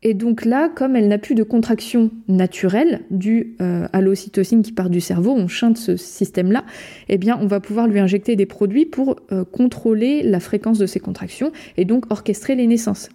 [0.03, 4.71] et donc là, comme elle n'a plus de contraction naturelle due euh, à l'ocytocine qui
[4.71, 6.65] part du cerveau, on chante ce système-là,
[7.07, 10.87] eh bien on va pouvoir lui injecter des produits pour euh, contrôler la fréquence de
[10.87, 13.09] ses contractions et donc orchestrer les naissances.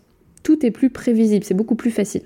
[0.44, 2.22] Tout est plus prévisible, c'est beaucoup plus facile.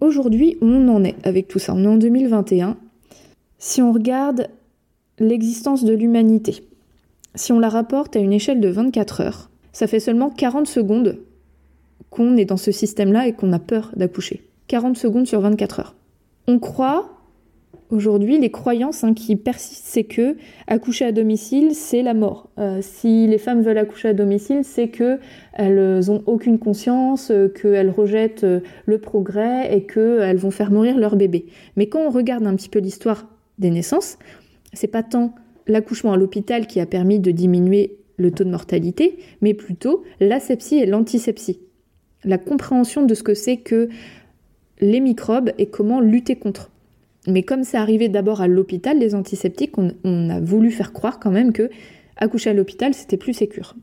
[0.00, 1.74] Aujourd'hui, on en est avec tout ça.
[1.74, 2.76] On est en 2021.
[3.58, 4.46] Si on regarde
[5.18, 6.62] l'existence de l'humanité,
[7.34, 11.18] si on la rapporte à une échelle de 24 heures, ça fait seulement 40 secondes
[12.10, 14.42] qu'on est dans ce système-là et qu'on a peur d'accoucher.
[14.68, 15.94] 40 secondes sur 24 heures.
[16.46, 17.18] On croit,
[17.90, 22.50] aujourd'hui, les croyances hein, qui persistent, c'est que accoucher à domicile, c'est la mort.
[22.58, 25.18] Euh, si les femmes veulent accoucher à domicile, c'est que
[25.54, 30.98] elles ont aucune conscience, euh, qu'elles rejettent euh, le progrès et qu'elles vont faire mourir
[30.98, 31.46] leur bébé.
[31.76, 33.26] Mais quand on regarde un petit peu l'histoire
[33.58, 34.18] des naissances,
[34.72, 35.34] c'est pas tant
[35.66, 40.78] l'accouchement à l'hôpital qui a permis de diminuer le taux de mortalité, mais plutôt l'asepsie
[40.78, 41.60] et l'antisepsie
[42.24, 43.88] la compréhension de ce que c'est que
[44.80, 46.70] les microbes et comment lutter contre.
[47.26, 51.30] Mais comme c'est arrivé d'abord à l'hôpital, les antiseptiques, on, a voulu faire croire quand
[51.30, 51.70] même que
[52.16, 53.74] accoucher à l'hôpital, c'était plus sécure.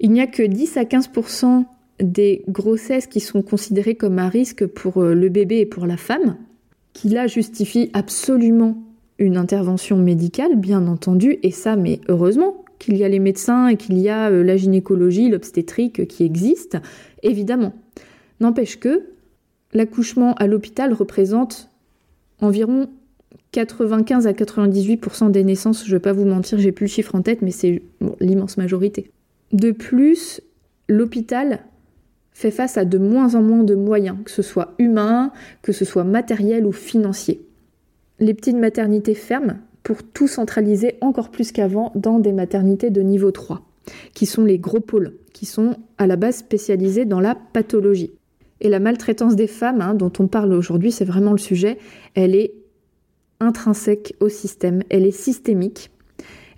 [0.00, 1.64] Il n'y a que 10 à 15%
[2.00, 5.96] des grossesses qui sont considérées comme à risque pour euh, le bébé et pour la
[5.96, 6.36] femme,
[6.92, 8.82] qui là justifient absolument
[9.18, 13.76] une intervention médicale, bien entendu, et ça, mais heureusement qu'il y a les médecins et
[13.76, 16.80] qu'il y a euh, la gynécologie, l'obstétrique qui existent,
[17.22, 17.72] évidemment.
[18.40, 19.04] N'empêche que
[19.72, 21.68] l'accouchement à l'hôpital représente
[22.40, 22.88] environ
[23.52, 27.14] 95 à 98% des naissances, je ne vais pas vous mentir, j'ai plus le chiffre
[27.14, 27.82] en tête, mais c'est
[28.20, 29.10] l'immense majorité.
[29.52, 30.40] De plus,
[30.88, 31.60] l'hôpital
[32.32, 35.84] fait face à de moins en moins de moyens, que ce soit humain, que ce
[35.84, 37.42] soit matériel ou financier.
[38.20, 43.30] Les petites maternités ferment pour tout centraliser encore plus qu'avant dans des maternités de niveau
[43.30, 43.62] 3
[44.14, 48.12] qui sont les gros pôles, qui sont à la base spécialisés dans la pathologie.
[48.60, 51.78] Et la maltraitance des femmes, hein, dont on parle aujourd'hui, c'est vraiment le sujet,
[52.14, 52.52] elle est
[53.40, 55.90] intrinsèque au système, elle est systémique.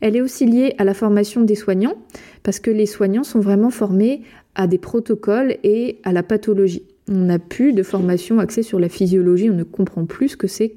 [0.01, 1.95] Elle est aussi liée à la formation des soignants,
[2.43, 4.23] parce que les soignants sont vraiment formés
[4.57, 6.83] à des protocoles et à la pathologie.
[7.09, 10.49] On n'a plus de formation axée sur la physiologie, on ne comprend plus ce que
[10.49, 10.75] c'est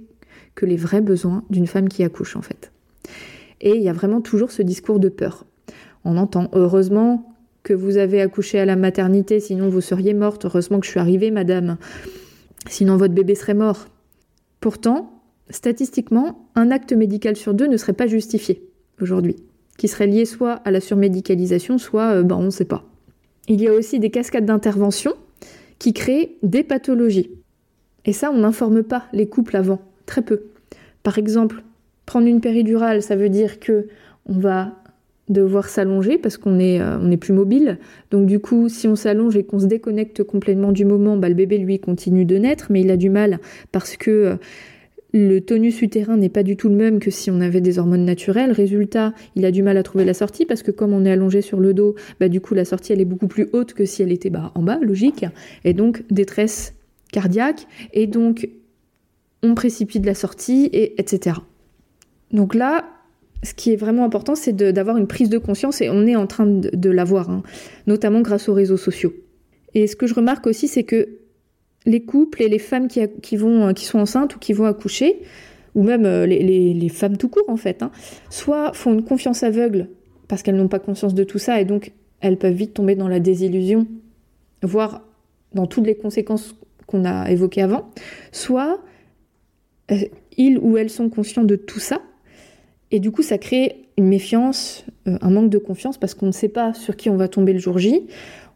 [0.56, 2.72] que les vrais besoins d'une femme qui accouche en fait.
[3.62, 5.46] Et il y a vraiment toujours ce discours de peur
[6.06, 10.46] on entend heureusement que vous avez accouché à la maternité, sinon vous seriez morte.
[10.46, 11.78] Heureusement que je suis arrivée, madame.
[12.70, 13.88] Sinon votre bébé serait mort.
[14.62, 15.12] Pourtant,
[15.50, 18.70] statistiquement, un acte médical sur deux ne serait pas justifié
[19.02, 19.36] aujourd'hui,
[19.78, 22.86] qui serait lié soit à la surmédicalisation, soit euh, ben, on ne sait pas.
[23.48, 25.13] Il y a aussi des cascades d'intervention
[25.80, 27.32] qui créent des pathologies.
[28.06, 30.44] Et ça, on n'informe pas les couples avant, très peu.
[31.04, 31.63] Par exemple,
[32.06, 33.88] prendre une péridurale, ça veut dire que
[34.28, 34.74] on va
[35.30, 37.80] devoir s'allonger parce qu'on est, euh, est plus mobile.
[38.12, 41.36] Donc du coup, si on s'allonge et qu'on se déconnecte complètement du moment, bah, le
[41.36, 43.39] bébé lui continue de naître, mais il a du mal
[43.72, 44.36] parce que euh,
[45.13, 48.06] le tonus utérin n'est pas du tout le même que si on avait des hormones
[48.06, 48.52] naturelles.
[48.52, 51.41] Résultat, il a du mal à trouver la sortie parce que comme on est allongé
[51.41, 54.04] sur le dos, bah, du coup la sortie elle est beaucoup plus haute que si
[54.04, 55.26] elle était bah, en bas, logique.
[55.63, 56.74] Et donc détresse
[57.12, 58.50] cardiaque et donc
[59.45, 61.38] on précipite la sortie et etc.
[62.31, 62.86] Donc là,
[63.43, 66.27] ce qui est vraiment important, c'est d'avoir une prise de conscience et on est en
[66.27, 67.43] train de, l'avoir, hein,
[67.88, 69.13] notamment grâce aux réseaux sociaux.
[69.73, 71.19] Et ce que je remarque aussi, c'est que
[71.86, 75.21] les couples et les femmes qui, vont, qui sont enceintes ou qui vont accoucher,
[75.75, 77.91] ou même euh, les, femmes tout court en fait, hein,
[78.29, 79.89] soit font une confiance aveugle
[80.27, 83.08] parce qu'elles n'ont pas conscience de tout ça et donc elles peuvent vite tomber dans
[83.08, 83.86] la désillusion,
[84.63, 85.01] voire
[85.53, 86.55] dans toutes les conséquences
[86.88, 87.89] qu'on a évoquées avant,
[88.31, 88.77] soit euh,
[90.38, 92.02] ils ou elles sont conscients de tout ça
[92.91, 96.32] et du coup, ça crée une méfiance, euh, un manque de confiance parce qu'on ne
[96.32, 98.04] sait pas sur qui on va tomber le jour J.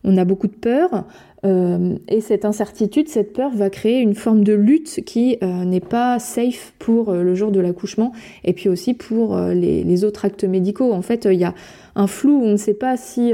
[0.04, 1.06] On a beaucoup de peur.
[1.46, 5.80] Euh, et cette incertitude, cette peur va créer une forme de lutte qui euh, n'est
[5.80, 8.12] pas safe pour le jour de l'accouchement
[8.44, 10.94] et puis aussi pour les, autres actes médicaux.
[10.94, 11.54] En fait, il y a
[11.96, 13.34] un flou on ne sait pas si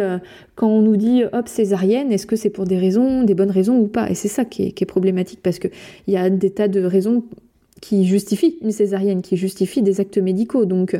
[0.55, 3.77] quand on nous dit hop césarienne, est-ce que c'est pour des raisons, des bonnes raisons
[3.77, 4.09] ou pas.
[4.09, 5.71] Et c'est ça qui est, qui est problématique parce qu'il
[6.07, 7.23] y a des tas de raisons
[7.85, 10.65] qui justifie une césarienne, qui justifie des actes médicaux.
[10.65, 10.99] Donc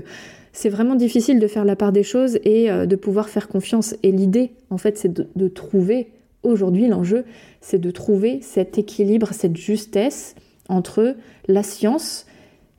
[0.54, 3.96] c'est vraiment difficile de faire la part des choses et euh, de pouvoir faire confiance.
[4.04, 6.12] Et l'idée, en fait, c'est de, trouver,
[6.44, 7.26] aujourd'hui l'enjeu,
[7.60, 10.36] c'est de trouver cet équilibre, cette justesse
[10.70, 11.16] entre
[11.48, 12.28] la science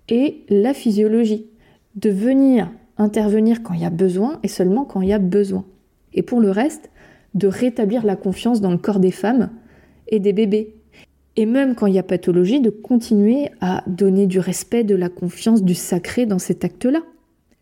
[0.09, 1.47] et la physiologie,
[1.97, 5.65] de venir intervenir quand il y a besoin et seulement quand il y a besoin.
[6.15, 6.91] Et pour le reste,
[7.35, 9.51] de rétablir la confiance dans le corps des femmes
[10.07, 10.76] et des bébés.
[11.37, 15.09] Et même quand il y a pathologie, de continuer à donner du respect, de la
[15.09, 17.03] confiance, du sacré dans cet acte-là,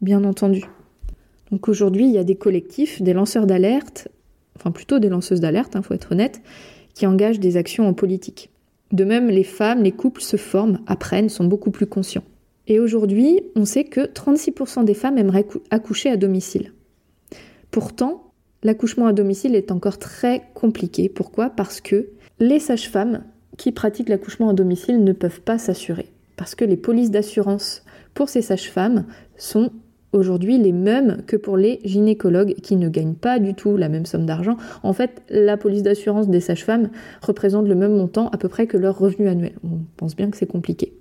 [0.01, 0.65] bien entendu.
[1.51, 4.09] Donc aujourd'hui, il y a des collectifs, des lanceurs d'alerte,
[4.57, 6.41] enfin plutôt des lanceuses d'alerte, il hein, faut être honnête,
[6.95, 8.51] qui engagent des actions en politique.
[8.93, 12.23] De même, les femmes, les couples se forment, apprennent, sont beaucoup plus conscients.
[12.69, 16.73] Et aujourd'hui, on sait que 36% des femmes aimeraient accoucher à domicile.
[17.71, 21.09] Pourtant, l'accouchement à domicile est encore très compliqué.
[21.09, 21.51] Pourquoi?
[21.51, 22.09] Parce que
[22.39, 23.25] les sages-femmes
[23.57, 26.07] qui pratiquent l'accouchement à domicile ne peuvent pas s'assurer.
[26.37, 27.85] Parce que les polices d'assurance
[28.15, 29.05] pour ces sages-femmes
[29.37, 29.71] sont
[30.13, 34.07] aujourd'hui les mêmes que pour les gynécologues qui ne gagnent pas du tout la même
[34.07, 34.57] somme d'argent.
[34.83, 36.91] En fait, la police d'assurance des sages-femmes
[37.21, 39.53] représente le même montant à peu près que leur revenu annuel.
[39.65, 40.93] On pense bien que c'est compliqué.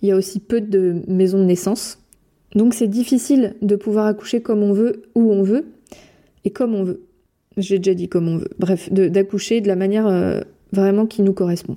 [0.00, 1.98] Il y a aussi peu de maisons de naissance.
[2.54, 5.66] Donc c'est difficile de pouvoir accoucher comme on veut, où on veut,
[6.44, 7.02] et comme on veut.
[7.56, 8.50] J'ai déjà dit comme on veut.
[8.58, 10.40] Bref, d'accoucher de, la manière euh,
[10.72, 11.76] vraiment qui nous correspond.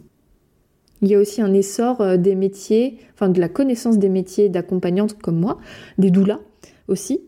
[1.01, 4.49] Il y a aussi un essor euh, des métiers, enfin de la connaissance des métiers
[4.49, 5.57] d'accompagnante comme moi,
[5.97, 6.39] des doulas
[6.87, 7.21] aussi,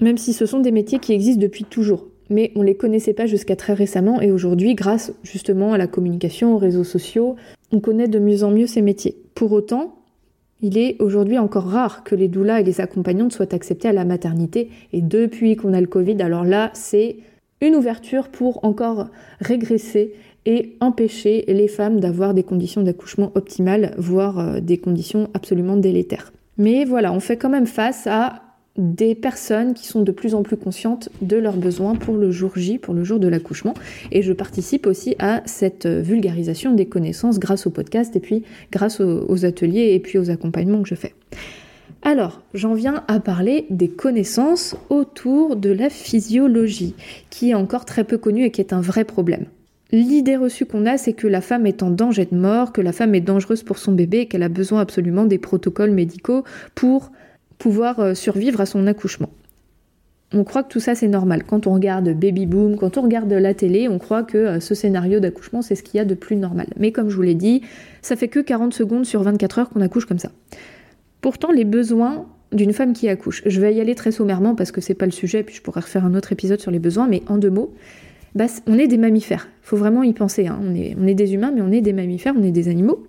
[0.00, 2.06] même si ce sont des métiers qui existent depuis toujours.
[2.28, 5.86] Mais on ne les connaissait pas jusqu'à très récemment et aujourd'hui, grâce justement à la
[5.86, 7.36] communication, aux réseaux sociaux,
[7.72, 9.16] on connaît de mieux en mieux ces métiers.
[9.34, 9.96] Pour autant,
[10.62, 14.04] il est aujourd'hui encore rare que les doulas et les accompagnantes soient acceptés à la
[14.04, 14.70] maternité.
[14.92, 17.18] Et depuis qu'on a le Covid, alors là, c'est
[17.60, 19.08] une ouverture pour encore
[19.40, 20.14] régresser
[20.46, 26.32] et empêcher les femmes d'avoir des conditions d'accouchement optimales, voire euh, des conditions absolument délétères.
[26.56, 28.42] Mais voilà, on fait quand même face à
[28.78, 32.52] des personnes qui sont de plus en plus conscientes de leurs besoins pour le jour
[32.56, 33.74] J, pour le jour de l'accouchement.
[34.12, 39.00] Et je participe aussi à cette vulgarisation des connaissances grâce au podcast et puis grâce
[39.00, 41.14] aux, ateliers et puis aux accompagnements que je fais.
[42.02, 46.94] Alors, j'en viens à parler des connaissances autour de la physiologie,
[47.30, 49.46] qui est encore très peu connue et qui est un vrai problème.
[49.92, 52.92] L'idée reçue qu'on a, c'est que la femme est en danger de mort, que la
[52.92, 57.12] femme est dangereuse pour son bébé et qu'elle a besoin absolument des protocoles médicaux pour
[57.58, 59.30] pouvoir euh, survivre à son accouchement.
[60.32, 61.44] On croit que tout ça c'est normal.
[61.44, 64.74] Quand on regarde Baby Boom, quand on regarde la télé, on croit que euh, ce
[64.74, 66.66] scénario d'accouchement c'est ce qu'il y a de plus normal.
[66.76, 67.62] Mais comme je vous l'ai dit,
[68.02, 70.32] ça fait que 40 secondes sur 24 heures qu'on accouche comme ça.
[71.20, 74.80] Pourtant, les besoins d'une femme qui accouche, je vais y aller très sommairement parce que
[74.80, 77.22] c'est pas le sujet, puis je pourrais refaire un autre épisode sur les besoins, mais
[77.28, 77.72] en deux mots,
[78.36, 79.48] bah, on est des mammifères.
[79.62, 80.46] Faut vraiment y penser.
[80.46, 80.60] Hein.
[80.62, 83.02] On, est, on est des humains, mais on est des mammifères, on est des animaux.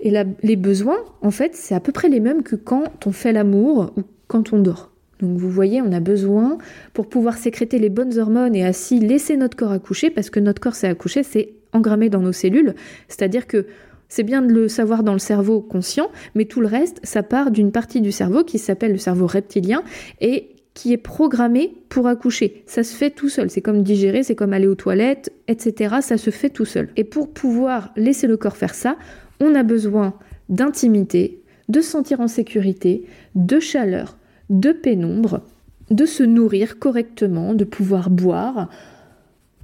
[0.00, 3.32] Et les besoins, en fait, c'est à peu près les mêmes que quand on fait
[3.32, 4.90] l'amour ou quand on dort.
[5.20, 6.58] Donc vous voyez, on a besoin,
[6.94, 10.60] pour pouvoir sécréter les bonnes hormones et ainsi laisser notre corps accoucher, parce que notre
[10.60, 12.74] corps s'est accouché, c'est engrammé dans nos cellules,
[13.08, 13.66] c'est-à-dire que
[14.08, 17.50] c'est bien de le savoir dans le cerveau conscient, mais tout le reste, ça part
[17.50, 19.84] d'une partie du cerveau qui s'appelle le cerveau reptilien
[20.20, 22.62] et qui est programmé pour accoucher.
[22.66, 23.50] Ça se fait tout seul.
[23.50, 25.96] C'est comme digérer, c'est comme aller aux toilettes, etc.
[26.00, 26.88] Ça se fait tout seul.
[26.96, 28.96] Et pour pouvoir laisser le corps faire ça,
[29.40, 30.14] on a besoin
[30.48, 33.04] d'intimité, de se sentir en sécurité,
[33.34, 34.16] de chaleur,
[34.48, 35.42] de pénombre,
[35.90, 38.68] de se nourrir correctement, de pouvoir boire.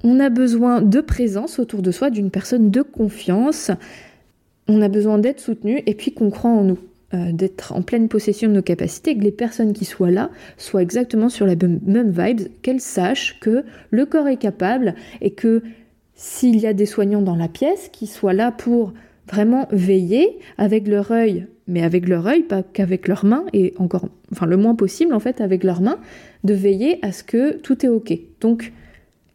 [0.03, 3.71] On a besoin de présence autour de soi, d'une personne de confiance.
[4.69, 6.79] On a besoin d'être soutenu et puis qu'on croit en nous,
[7.17, 10.83] euh, d'être en pleine possession de nos capacités, que les personnes qui soient là soient
[10.83, 15.63] exactement sur la même vibe, qu'elles sachent que le corps est capable et que
[16.15, 18.93] s'il y a des soignants dans la pièce, qui soient là pour
[19.29, 24.09] vraiment veiller avec leur œil, mais avec leur œil, pas qu'avec leurs mains, et encore,
[24.33, 25.99] enfin le moins possible en fait avec leurs mains,
[26.45, 28.19] de veiller à ce que tout est ok.
[28.41, 28.73] Donc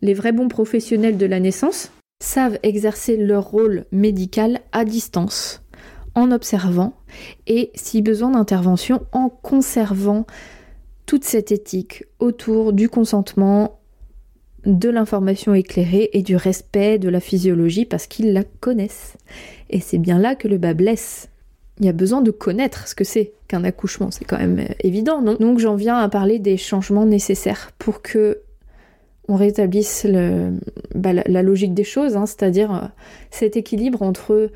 [0.01, 5.61] les vrais bons professionnels de la naissance savent exercer leur rôle médical à distance,
[6.16, 6.93] en observant,
[7.47, 10.26] et si besoin d'intervention, en conservant
[11.05, 13.80] toute cette éthique autour du consentement,
[14.66, 19.18] de l'information éclairée et du respect de la physiologie parce qu'ils la connaissent.
[19.70, 21.30] Et c'est bien là que le bas blesse.
[21.80, 24.74] Il y a besoin de connaître ce que c'est qu'un accouchement, c'est quand même euh,
[24.82, 25.36] évident, non?
[25.39, 28.41] Donc j'en viens à parler des changements nécessaires pour que
[29.28, 30.05] on rétablisse
[30.93, 32.88] bah, la, logique des choses, hein, c'est-à-dire euh,
[33.32, 34.51] cet équilibre entre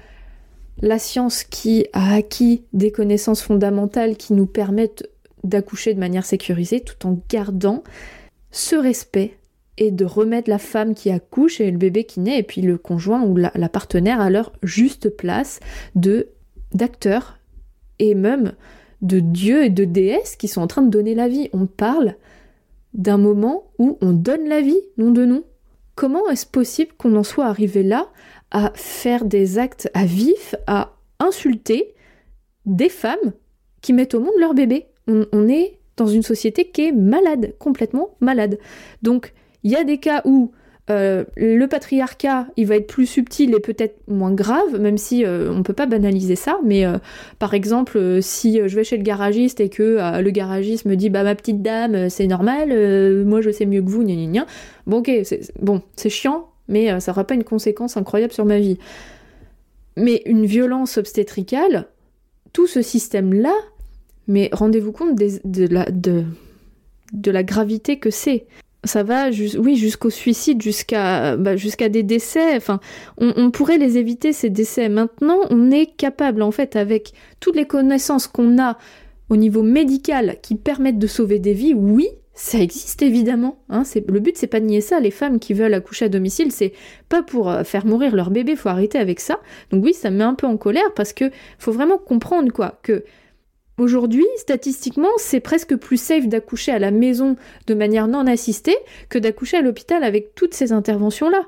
[0.82, 5.10] la science qui a acquis des connaissances fondamentales qui nous permettent
[5.44, 7.84] d'accoucher de manière sécurisée tout en gardant
[8.52, 9.38] ce respect
[9.78, 12.78] et de remettre la femme qui accouche et le bébé qui naît et puis le
[12.78, 15.60] conjoint ou la, partenaire à leur juste place
[15.96, 16.30] de
[16.74, 17.38] d'acteurs
[18.00, 18.54] et même
[19.02, 21.50] de dieux et de déesses qui sont en train de donner la vie.
[21.54, 22.16] On parle
[22.94, 25.44] d'un moment où on donne la vie, nom de nom.
[25.96, 28.10] Comment est-ce possible qu'on en soit arrivé là
[28.52, 31.94] à faire des actes à vif, à insulter
[32.66, 33.34] des femmes
[33.82, 34.86] qui mettent au monde leur bébé.
[35.08, 38.58] On, est dans une société qui est malade, complètement malade.
[39.04, 39.34] Donc,
[39.64, 40.52] il y a des cas où
[40.90, 45.52] euh, le patriarcat, il va être plus subtil et peut-être moins grave, même si euh,
[45.52, 46.60] on peut pas banaliser ça.
[46.64, 46.98] Mais euh,
[47.38, 51.24] par exemple, si je vais chez le garagiste et que le garagiste me dit bah
[51.24, 54.46] ma petite dame, c'est normal, moi je sais mieux que vous, gna gna gna.
[54.88, 55.12] Bon ok,
[55.62, 58.78] bon, c'est chiant, mais ça aura pas une conséquence incroyable sur ma vie.
[59.98, 61.88] Mais une violence obstétricale,
[62.54, 63.54] tout ce système-là,
[64.28, 66.26] mais rendez-vous compte de, la, de,
[67.14, 68.46] de la gravité que c'est
[68.86, 72.80] ça va oui jusqu'au suicide jusqu'à bah, jusqu'à des décès enfin
[73.18, 77.66] on, pourrait les éviter ces décès maintenant on est capable en fait avec toutes les
[77.66, 78.78] connaissances qu'on a
[79.30, 83.58] au niveau médical qui permettent de sauver des vies oui ça existe évidemment.
[83.70, 85.00] Hein, le but c'est pas de nier ça.
[85.00, 86.74] Les femmes qui veulent accoucher à domicile, c'est
[87.08, 88.56] pas pour euh, faire mourir leur bébé.
[88.56, 89.40] Faut arrêter avec ça.
[89.72, 92.80] Donc oui, ça me met un peu en colère parce que faut vraiment comprendre quoi
[92.84, 93.04] que
[93.78, 97.36] Aujourd'hui, statistiquement, c'est presque plus safe d'accoucher à la maison
[97.68, 98.78] de manière non assistée
[99.10, 101.44] que d'accoucher à l'hôpital avec toutes ces interventions-là.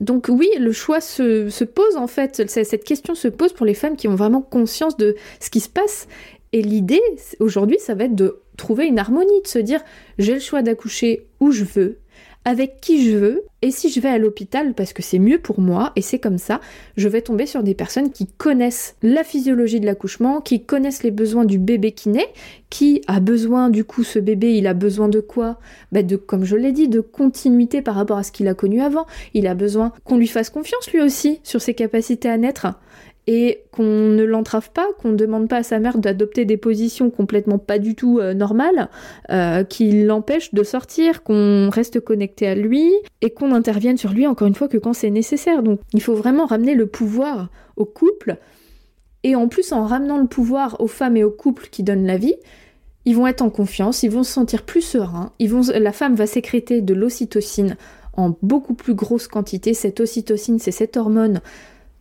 [0.00, 3.96] Donc oui, le choix se, pose en fait, cette question se pose pour les femmes
[3.96, 6.08] qui ont vraiment conscience de ce qui se passe.
[6.52, 7.02] Et l'idée,
[7.40, 9.80] aujourd'hui, ça va être de trouver une harmonie, de se dire,
[10.18, 11.98] j'ai le choix d'accoucher où je veux,
[12.46, 15.60] avec qui je veux, et si je vais à l'hôpital parce que c'est mieux pour
[15.60, 16.60] moi, et c'est comme ça,
[16.96, 21.10] je vais tomber sur des personnes qui connaissent la physiologie de l'accouchement, qui connaissent les
[21.10, 22.32] besoins du bébé qui naît,
[22.70, 25.58] qui a besoin du coup ce bébé, il a besoin de quoi?
[25.90, 28.80] Bah de, Comme je l'ai dit, de continuité par rapport à ce qu'il a connu
[28.80, 29.06] avant.
[29.34, 32.68] Il a besoin qu'on lui fasse confiance lui aussi sur ses capacités à naître
[33.26, 37.10] et qu'on ne l'entrave pas, qu'on ne demande pas à sa mère d'adopter des positions
[37.10, 38.88] complètement pas du tout euh, normales,
[39.30, 44.26] euh, qui l'empêchent de sortir, qu'on reste connecté à lui et qu'on intervienne sur lui
[44.26, 45.62] encore une fois que quand c'est nécessaire.
[45.62, 48.36] Donc il faut vraiment ramener le pouvoir au couple
[49.24, 52.16] et en plus en ramenant le pouvoir aux femmes et aux couples qui donnent la
[52.16, 52.36] vie,
[53.06, 56.80] ils vont être en confiance, ils vont se sentir plus sereins, la femme va sécréter
[56.80, 57.76] de l'ocytocine
[58.16, 59.74] en beaucoup plus grosse quantité.
[59.74, 61.40] Cette ocytocine, c'est cette hormone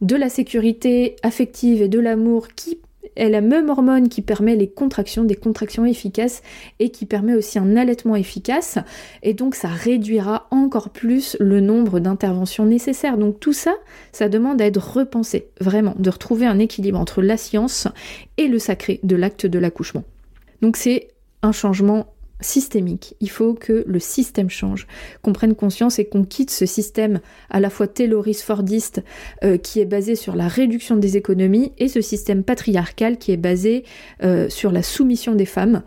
[0.02, 2.80] de la sécurité affective et de l'amour qui
[3.16, 6.42] est la même hormone qui permet les contractions, des contractions efficaces
[6.80, 8.78] et qui permet aussi un allaitement efficace.
[9.24, 13.18] Et donc ça réduira encore plus le nombre d'interventions nécessaires.
[13.18, 13.76] Donc tout ça,
[14.12, 17.88] ça demande à être repensé, vraiment, de retrouver un équilibre entre la science
[18.38, 20.04] et le sacré de l'acte de l'accouchement.
[20.62, 21.10] Donc c'est
[21.42, 22.08] un changement
[22.42, 23.16] systémique.
[23.22, 24.88] Il faut que le système change,
[25.22, 27.20] qu'on prenne conscience et qu'on quitte ce système
[27.50, 29.04] à la fois tayloriste-fordiste
[29.44, 33.38] euh, qui est basé sur la réduction des économies et ce système patriarcal qui est
[33.38, 33.86] basé
[34.24, 35.84] euh, sur la soumission des femmes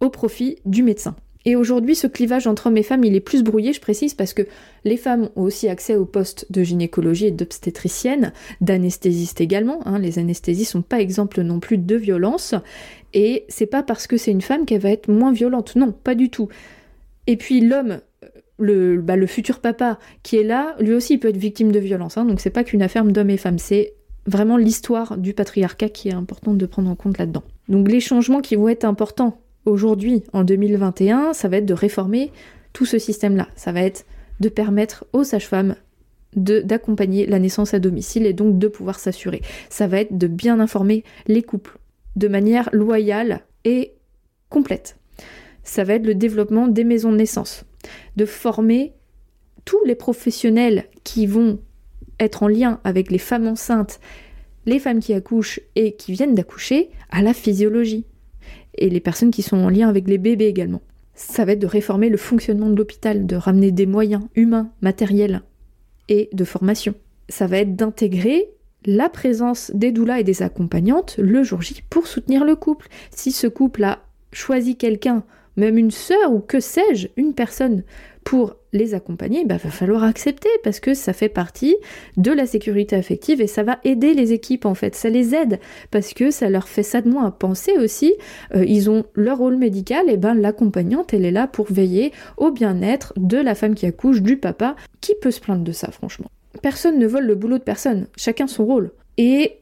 [0.00, 1.16] au profit du médecin.
[1.46, 4.34] Et aujourd'hui, ce clivage entre hommes et femmes, il est plus brouillé, je précise, parce
[4.34, 4.42] que
[4.84, 9.78] les femmes ont aussi accès aux postes de gynécologie et d'obstétricienne, d'anesthésiste également.
[9.86, 10.00] Hein.
[10.00, 12.56] les anesthésies sont pas exemples non plus de violence.
[13.16, 15.74] Et c'est pas parce que c'est une femme qu'elle va être moins violente.
[15.74, 16.50] Non, pas du tout.
[17.26, 18.00] Et puis l'homme,
[18.58, 22.18] le, bah, futur papa qui est là, lui aussi il peut être victime de violence.
[22.18, 22.26] Hein.
[22.26, 23.94] donc c'est pas qu'une affaire d'hommes et femmes, c'est
[24.26, 27.42] vraiment l'histoire du patriarcat qui est importante de prendre en compte là-dedans.
[27.70, 32.32] Donc les changements qui vont être importants aujourd'hui, en 2021, ça va être de réformer
[32.74, 33.48] tout ce système-là.
[33.56, 34.04] Ça va être
[34.40, 35.74] de permettre aux sages-femmes
[36.34, 39.40] d'accompagner la naissance à domicile et donc de pouvoir s'assurer.
[39.70, 41.78] Ça va être de bien informer les couples
[42.16, 43.94] de manière loyale et
[44.48, 44.96] complète.
[45.62, 47.64] Ça va être le développement des maisons de naissance,
[48.16, 48.92] de former
[49.64, 51.58] tous les professionnels qui vont
[52.18, 54.00] être en lien avec les femmes enceintes,
[54.64, 58.06] les femmes qui accouchent et qui viennent d'accoucher à la physiologie,
[58.78, 60.82] et les personnes qui sont en lien avec les bébés également.
[61.14, 65.42] Ça va être de réformer le fonctionnement de l'hôpital, de ramener des moyens humains, matériels
[66.08, 66.94] et de formation.
[67.28, 68.50] Ça va être d'intégrer
[68.84, 72.88] la présence des doulas et des accompagnantes le jour J pour soutenir le couple.
[73.10, 74.00] Si ce couple a
[74.32, 75.24] choisi quelqu'un,
[75.56, 77.82] même une sœur ou que sais-je, une personne
[78.24, 81.76] pour les accompagner, il bah, va falloir accepter parce que ça fait partie
[82.16, 85.60] de la sécurité affective et ça va aider les équipes en fait, ça les aide
[85.92, 88.14] parce que ça leur fait ça de moins penser aussi,
[88.54, 92.50] euh, ils ont leur rôle médical et ben l'accompagnante elle est là pour veiller au
[92.50, 96.30] bien-être de la femme qui accouche, du papa, qui peut se plaindre de ça franchement.
[96.66, 98.90] Personne ne vole le boulot de personne, chacun son rôle.
[99.18, 99.60] Et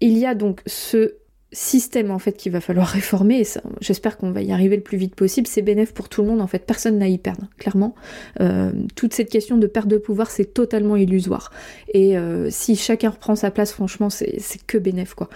[0.00, 1.16] il y a donc ce
[1.52, 3.42] système en fait qu'il va falloir réformer
[3.82, 5.46] j'espère qu'on va y arriver le plus vite possible.
[5.46, 6.60] C'est bénéf pour tout le monde en fait.
[6.60, 7.94] Personne n'a y perdre clairement.
[8.40, 11.50] Euh, toute cette question de perte de pouvoir c'est totalement illusoire.
[11.92, 15.28] Et euh, si chacun reprend sa place franchement c'est que bénéf quoi.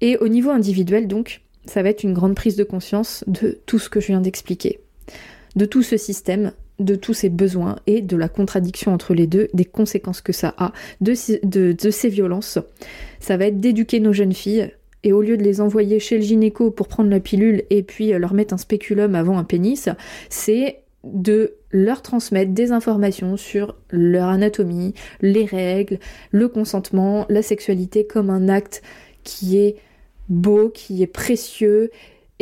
[0.00, 3.78] Et au niveau individuel donc ça va être une grande prise de conscience de tout
[3.78, 4.80] ce que je viens d'expliquer.
[5.54, 6.50] De tout ce système
[6.84, 10.54] de tous ces besoins et de la contradiction entre les deux, des conséquences que ça
[10.58, 12.58] a, de, ces violences.
[13.20, 14.70] Ça va être d'éduquer nos jeunes filles
[15.04, 18.12] et au lieu de les envoyer chez le gynéco pour prendre la pilule et puis
[18.12, 19.88] euh, leur mettre un spéculum avant un pénis,
[20.28, 25.98] c'est de leur transmettre des informations sur leur anatomie, les règles,
[26.30, 28.82] le consentement, la sexualité comme un acte
[29.24, 29.76] qui est
[30.28, 31.90] beau, qui est précieux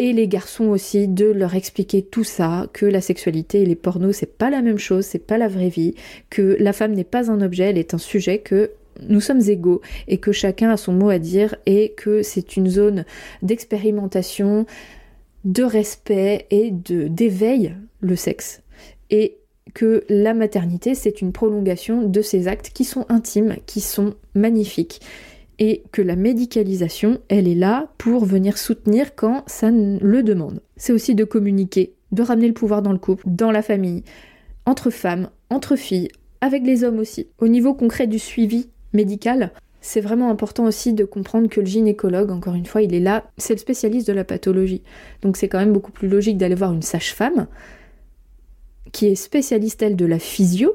[0.00, 4.16] et les garçons aussi de leur expliquer tout ça, que la sexualité et les pornos
[4.16, 5.94] c'est pas la même chose, c'est pas la vraie vie,
[6.30, 8.70] que la femme n'est pas un objet, elle est un sujet, que
[9.06, 12.68] nous sommes égaux et que chacun a son mot à dire et que c'est une
[12.68, 13.04] zone
[13.42, 14.64] d'expérimentation,
[15.44, 18.62] de respect et de d'éveil le sexe.
[19.10, 19.36] Et
[19.74, 25.02] que la maternité c'est une prolongation de ces actes qui sont intimes, qui sont magnifiques
[25.60, 30.62] et que la médicalisation, elle est là pour venir soutenir quand ça le demande.
[30.76, 34.02] C'est aussi de communiquer, de ramener le pouvoir dans le couple, dans la famille,
[34.64, 36.08] entre femmes, entre filles,
[36.40, 37.28] avec les hommes aussi.
[37.38, 39.52] Au niveau concret du suivi médical,
[39.82, 43.30] c'est vraiment important aussi de comprendre que le gynécologue, encore une fois, il est là,
[43.36, 44.82] c'est le spécialiste de la pathologie.
[45.20, 47.46] Donc c'est quand même beaucoup plus logique d'aller voir une sage-femme
[48.92, 50.74] qui est spécialiste, elle, de la physio,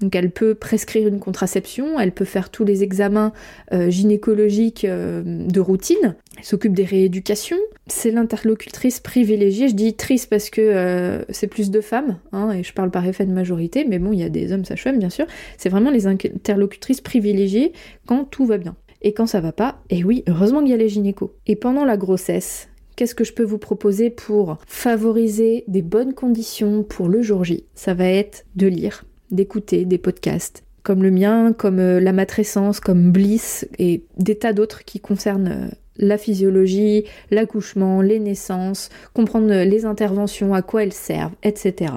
[0.00, 3.32] donc elle peut prescrire une contraception, elle peut faire tous les examens
[3.72, 7.56] euh, gynécologiques euh, de routine, elle s'occupe des rééducations.
[7.86, 12.62] C'est l'interlocutrice privilégiée, je dis triste parce que euh, c'est plus de femmes, hein, et
[12.62, 15.10] je parle par effet de majorité, mais bon, il y a des hommes sages-femmes bien
[15.10, 15.26] sûr.
[15.56, 17.72] C'est vraiment les interlocutrices privilégiées
[18.06, 18.76] quand tout va bien.
[19.02, 21.30] Et quand ça va pas, et oui, heureusement qu'il y a les gynécos.
[21.46, 26.82] Et pendant la grossesse, Qu'est-ce que je peux vous proposer pour favoriser des bonnes conditions
[26.82, 27.66] pour le jour J?
[27.74, 32.78] Ça va être de lire, d'écouter des podcasts comme le mien, comme euh, la matrescence,
[32.78, 37.02] comme Bliss et des tas d'autres qui concernent euh, la physiologie,
[37.32, 41.94] l'accouchement, les naissances, comprendre euh, les interventions, à quoi elles servent, etc.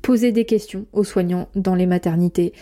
[0.00, 2.54] Poser des questions aux soignants dans les maternités.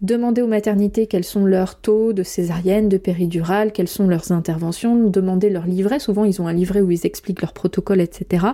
[0.00, 5.10] Demander aux maternités quels sont leurs taux de césarienne, de péridurale, quelles sont leurs interventions,
[5.10, 5.98] demander leur livret.
[5.98, 8.46] Souvent, ils ont un livret où ils expliquent leur protocole, etc.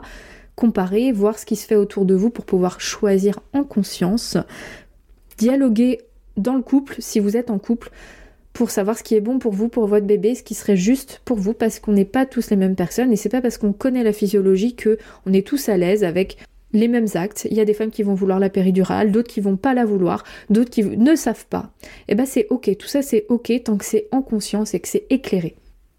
[0.56, 4.38] Comparer, voir ce qui se fait autour de vous pour pouvoir choisir en conscience
[5.38, 6.00] dialoguer
[6.36, 7.90] dans le couple, si vous êtes en couple,
[8.52, 11.20] pour savoir ce qui est bon pour vous, pour votre bébé, ce qui serait juste
[11.24, 13.72] pour vous, parce qu'on n'est pas tous les mêmes personnes et c'est pas parce qu'on
[13.72, 16.38] connaît la physiologie que on est tous à l'aise avec
[16.72, 17.46] les mêmes actes.
[17.50, 19.84] Il y a des femmes qui vont vouloir la péridurale, d'autres qui vont pas la
[19.84, 21.72] vouloir, d'autres qui ne savent pas.
[21.82, 24.80] Et eh ben c'est ok, tout ça c'est ok tant que c'est en conscience et
[24.80, 25.56] que c'est éclairé.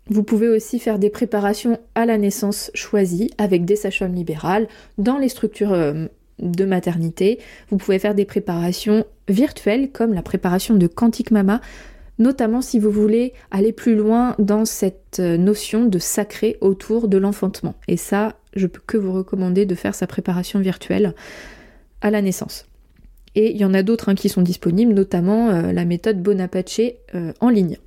[0.07, 4.67] Vous pouvez aussi faire des préparations à la naissance choisies avec des sages-femmes libérales
[4.97, 6.05] dans les structures euh,
[6.39, 7.39] de maternité.
[7.69, 11.61] Vous pouvez faire des préparations virtuelles comme la préparation de Quantique Mama,
[12.19, 17.17] notamment si vous voulez aller plus loin dans cette euh, notion de sacré autour de
[17.17, 17.75] l'enfantement.
[17.87, 21.13] Et ça, je peux que vous recommander de faire sa préparation virtuelle
[22.01, 22.67] à la naissance.
[23.35, 26.79] Et il y en a d'autres hein, qui sont disponibles, notamment euh, la méthode Bonapace
[27.13, 27.77] euh, en ligne.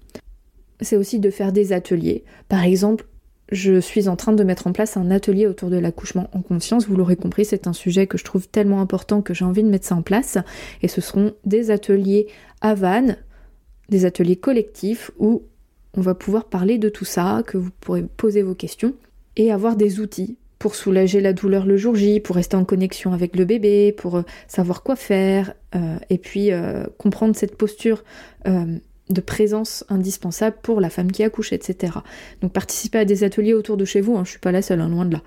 [0.80, 2.22] C'est aussi de faire des ateliers.
[2.48, 3.06] Par exemple,
[3.50, 6.86] je suis en train de mettre en place un atelier autour de l'accouchement en conscience.
[6.86, 9.68] Vous l'aurez compris, c'est un sujet que je trouve tellement important que j'ai envie de
[9.68, 10.38] mettre ça en place.
[10.82, 12.26] Et ce seront des ateliers
[12.60, 13.16] à Vannes,
[13.88, 15.42] des ateliers collectifs où
[15.94, 18.94] on va pouvoir parler de tout ça, que vous pourrez poser vos questions
[19.36, 23.12] et avoir des outils pour soulager la douleur le jour J, pour rester en connexion
[23.12, 28.02] avec le bébé, pour euh, savoir quoi faire, euh, et puis euh, comprendre cette posture
[29.10, 31.98] de présence indispensable pour la femme qui accouche, etc.
[32.40, 34.80] Donc participez à des ateliers autour de chez vous, hein, je suis pas la seule,
[34.80, 35.22] hein, loin de là.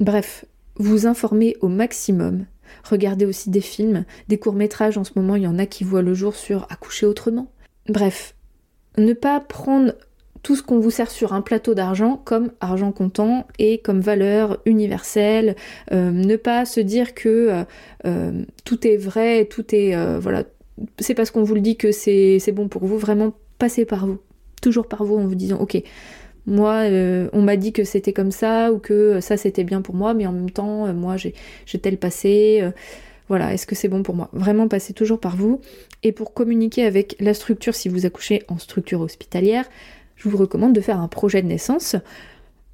[0.00, 0.44] Bref,
[0.76, 2.46] vous informez au maximum.
[2.84, 6.02] Regardez aussi des films, des courts-métrages, en ce moment il y en a qui voient
[6.02, 7.50] le jour sur accoucher autrement.
[7.88, 8.34] Bref,
[8.98, 9.94] ne pas prendre
[10.46, 14.58] tout ce qu'on vous sert sur un plateau d'argent comme argent comptant et comme valeur
[14.64, 15.56] universelle.
[15.90, 17.64] Euh, ne pas se dire que euh,
[18.06, 20.44] euh, tout est vrai, tout est voilà,
[20.98, 24.18] c'est parce qu'on vous le dit que c'est bon pour vous, vraiment passez par vous.
[24.62, 25.82] Toujours par vous en vous disant ok,
[26.46, 29.94] moi euh, on m'a dit que c'était comme ça ou que ça c'était bien pour
[29.94, 31.34] moi, mais en même temps euh, moi j'ai
[31.80, 32.60] tel passé.
[32.62, 32.70] Euh,
[33.28, 34.28] voilà, est-ce que c'est bon pour moi?
[34.32, 35.60] Vraiment passez toujours par vous.
[36.04, 39.64] Et pour communiquer avec la structure, si vous accouchez en structure hospitalière,
[40.14, 41.96] je vous recommande de faire un projet de naissance.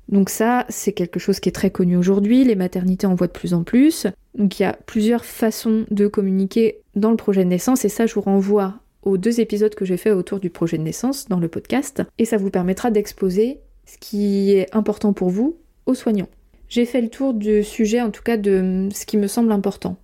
[0.09, 3.33] Donc ça, c'est quelque chose qui est très connu aujourd'hui, les maternités en voient de
[3.33, 4.07] plus en plus.
[4.37, 8.07] Donc il y a plusieurs façons de communiquer dans le projet de naissance et ça
[8.07, 11.41] je vous renvoie aux deux épisodes que j'ai fait autour du projet de naissance dans
[11.41, 16.29] le podcast et ça vous permettra d'exposer ce qui est important pour vous aux soignants.
[16.69, 19.97] J'ai fait le tour du sujet en tout cas de ce qui me semble important.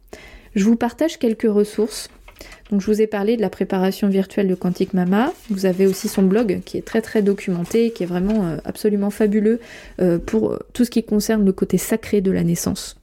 [0.54, 2.10] Je vous partage quelques ressources.
[2.70, 5.32] Donc je vous ai parlé de la préparation virtuelle de Quantique Mama.
[5.50, 9.10] Vous avez aussi son blog qui est très très documenté, qui est vraiment euh, absolument
[9.10, 9.60] fabuleux
[10.00, 12.96] euh, pour tout ce qui concerne le côté sacré de la naissance.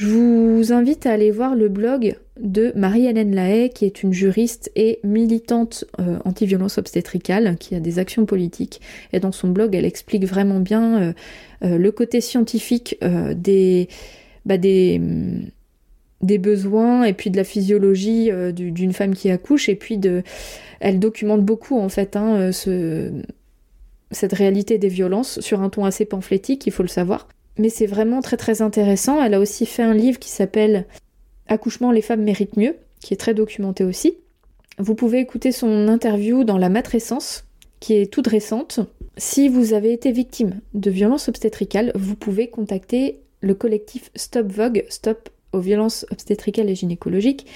[0.00, 4.72] Je vous invite à aller voir le blog de Marie-Hélène Lahaye, qui est une juriste
[4.74, 8.80] et militante euh, anti-violence obstétricale, qui a des actions politiques.
[9.12, 11.12] Et dans son blog, elle explique vraiment bien euh,
[11.64, 13.88] euh, le côté scientifique des,
[14.46, 15.50] bah, des, mm,
[16.20, 19.68] des, besoins et puis de la physiologie d'une femme qui accouche.
[19.68, 20.22] Et puis de,
[20.80, 23.12] elle documente beaucoup en fait hein, ce,
[24.10, 27.28] cette réalité des violences sur un ton assez pamphlétique, il faut le savoir.
[27.58, 29.22] Mais c'est vraiment très très intéressant.
[29.22, 30.86] Elle a aussi fait un livre qui s'appelle
[31.46, 34.16] Accouchement, les femmes méritent mieux, qui est très documenté aussi.
[34.78, 37.44] Vous pouvez écouter son interview dans La Matrescence,
[37.80, 38.80] qui est toute récente.
[39.16, 44.84] Si vous avez été victime de violences obstétricales, vous pouvez contacter le collectif Stop Vogue,
[44.88, 47.46] Stop aux violences obstétricales et gynécologiques.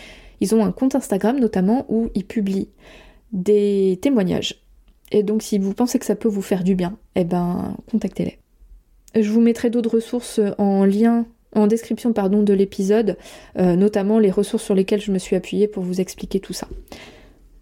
[0.41, 2.69] Ils ont un compte Instagram notamment où ils publient
[3.33, 4.63] des témoignages.
[5.13, 8.39] Et donc si vous pensez que ça peut vous faire du bien, eh ben contactez-les.
[9.23, 13.17] Je vous mettrai d'autres ressources en lien en description pardon, de l'épisode,
[13.59, 16.69] euh, notamment les ressources sur lesquelles je me suis appuyée pour vous expliquer tout ça.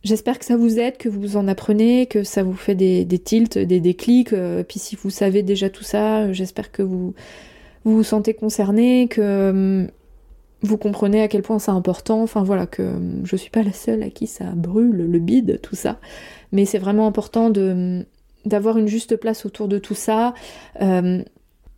[0.03, 3.57] J'espère que ça vous aide, que vous en apprenez, que ça vous fait des, tilts,
[3.59, 4.33] des déclics.
[4.33, 7.15] Euh, puis si vous savez déjà tout ça, j'espère que vous,
[7.85, 9.89] vous sentez concerné, que hum,
[10.63, 12.23] vous comprenez à quel point c'est important.
[12.23, 15.61] Enfin voilà, que hum, je suis pas la seule à qui ça brûle le bide,
[15.63, 15.99] tout ça.
[16.53, 18.05] Mais c'est vraiment important de
[18.45, 20.35] d'avoir une juste place autour de tout ça,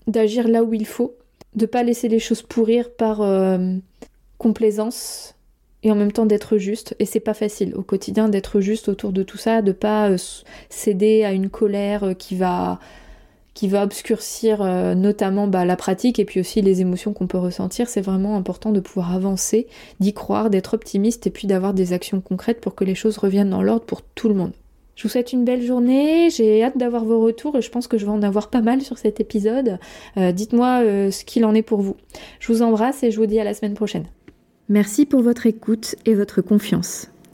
[0.06, 1.14] d'agir là où il faut
[1.54, 3.76] de pas laisser les choses pourrir par euh,
[4.38, 5.34] complaisance
[5.82, 6.96] et en même temps d'être juste.
[6.98, 10.16] Et c'est pas facile au quotidien d'être juste autour de tout ça, de pas euh,
[10.68, 12.80] céder à une colère euh, qui va
[13.54, 14.64] qui va obscurcir
[14.96, 17.88] notamment bah, la pratique et puis aussi les émotions qu'on peut ressentir.
[17.88, 19.68] C'est vraiment important de pouvoir avancer,
[20.00, 23.50] d'y croire, d'être optimiste et puis d'avoir des actions concrètes pour que les choses reviennent
[23.50, 24.52] dans l'ordre pour tout le monde.
[24.96, 27.98] Je vous souhaite une belle journée, j'ai hâte d'avoir vos retours et je pense que
[27.98, 29.78] je vais en avoir pas mal sur cet épisode.
[30.16, 31.96] Euh, dites-moi euh, ce qu'il en est pour vous.
[32.38, 34.06] Je vous embrasse et je vous dis à la semaine prochaine.
[34.68, 37.13] Merci pour votre écoute et votre confiance.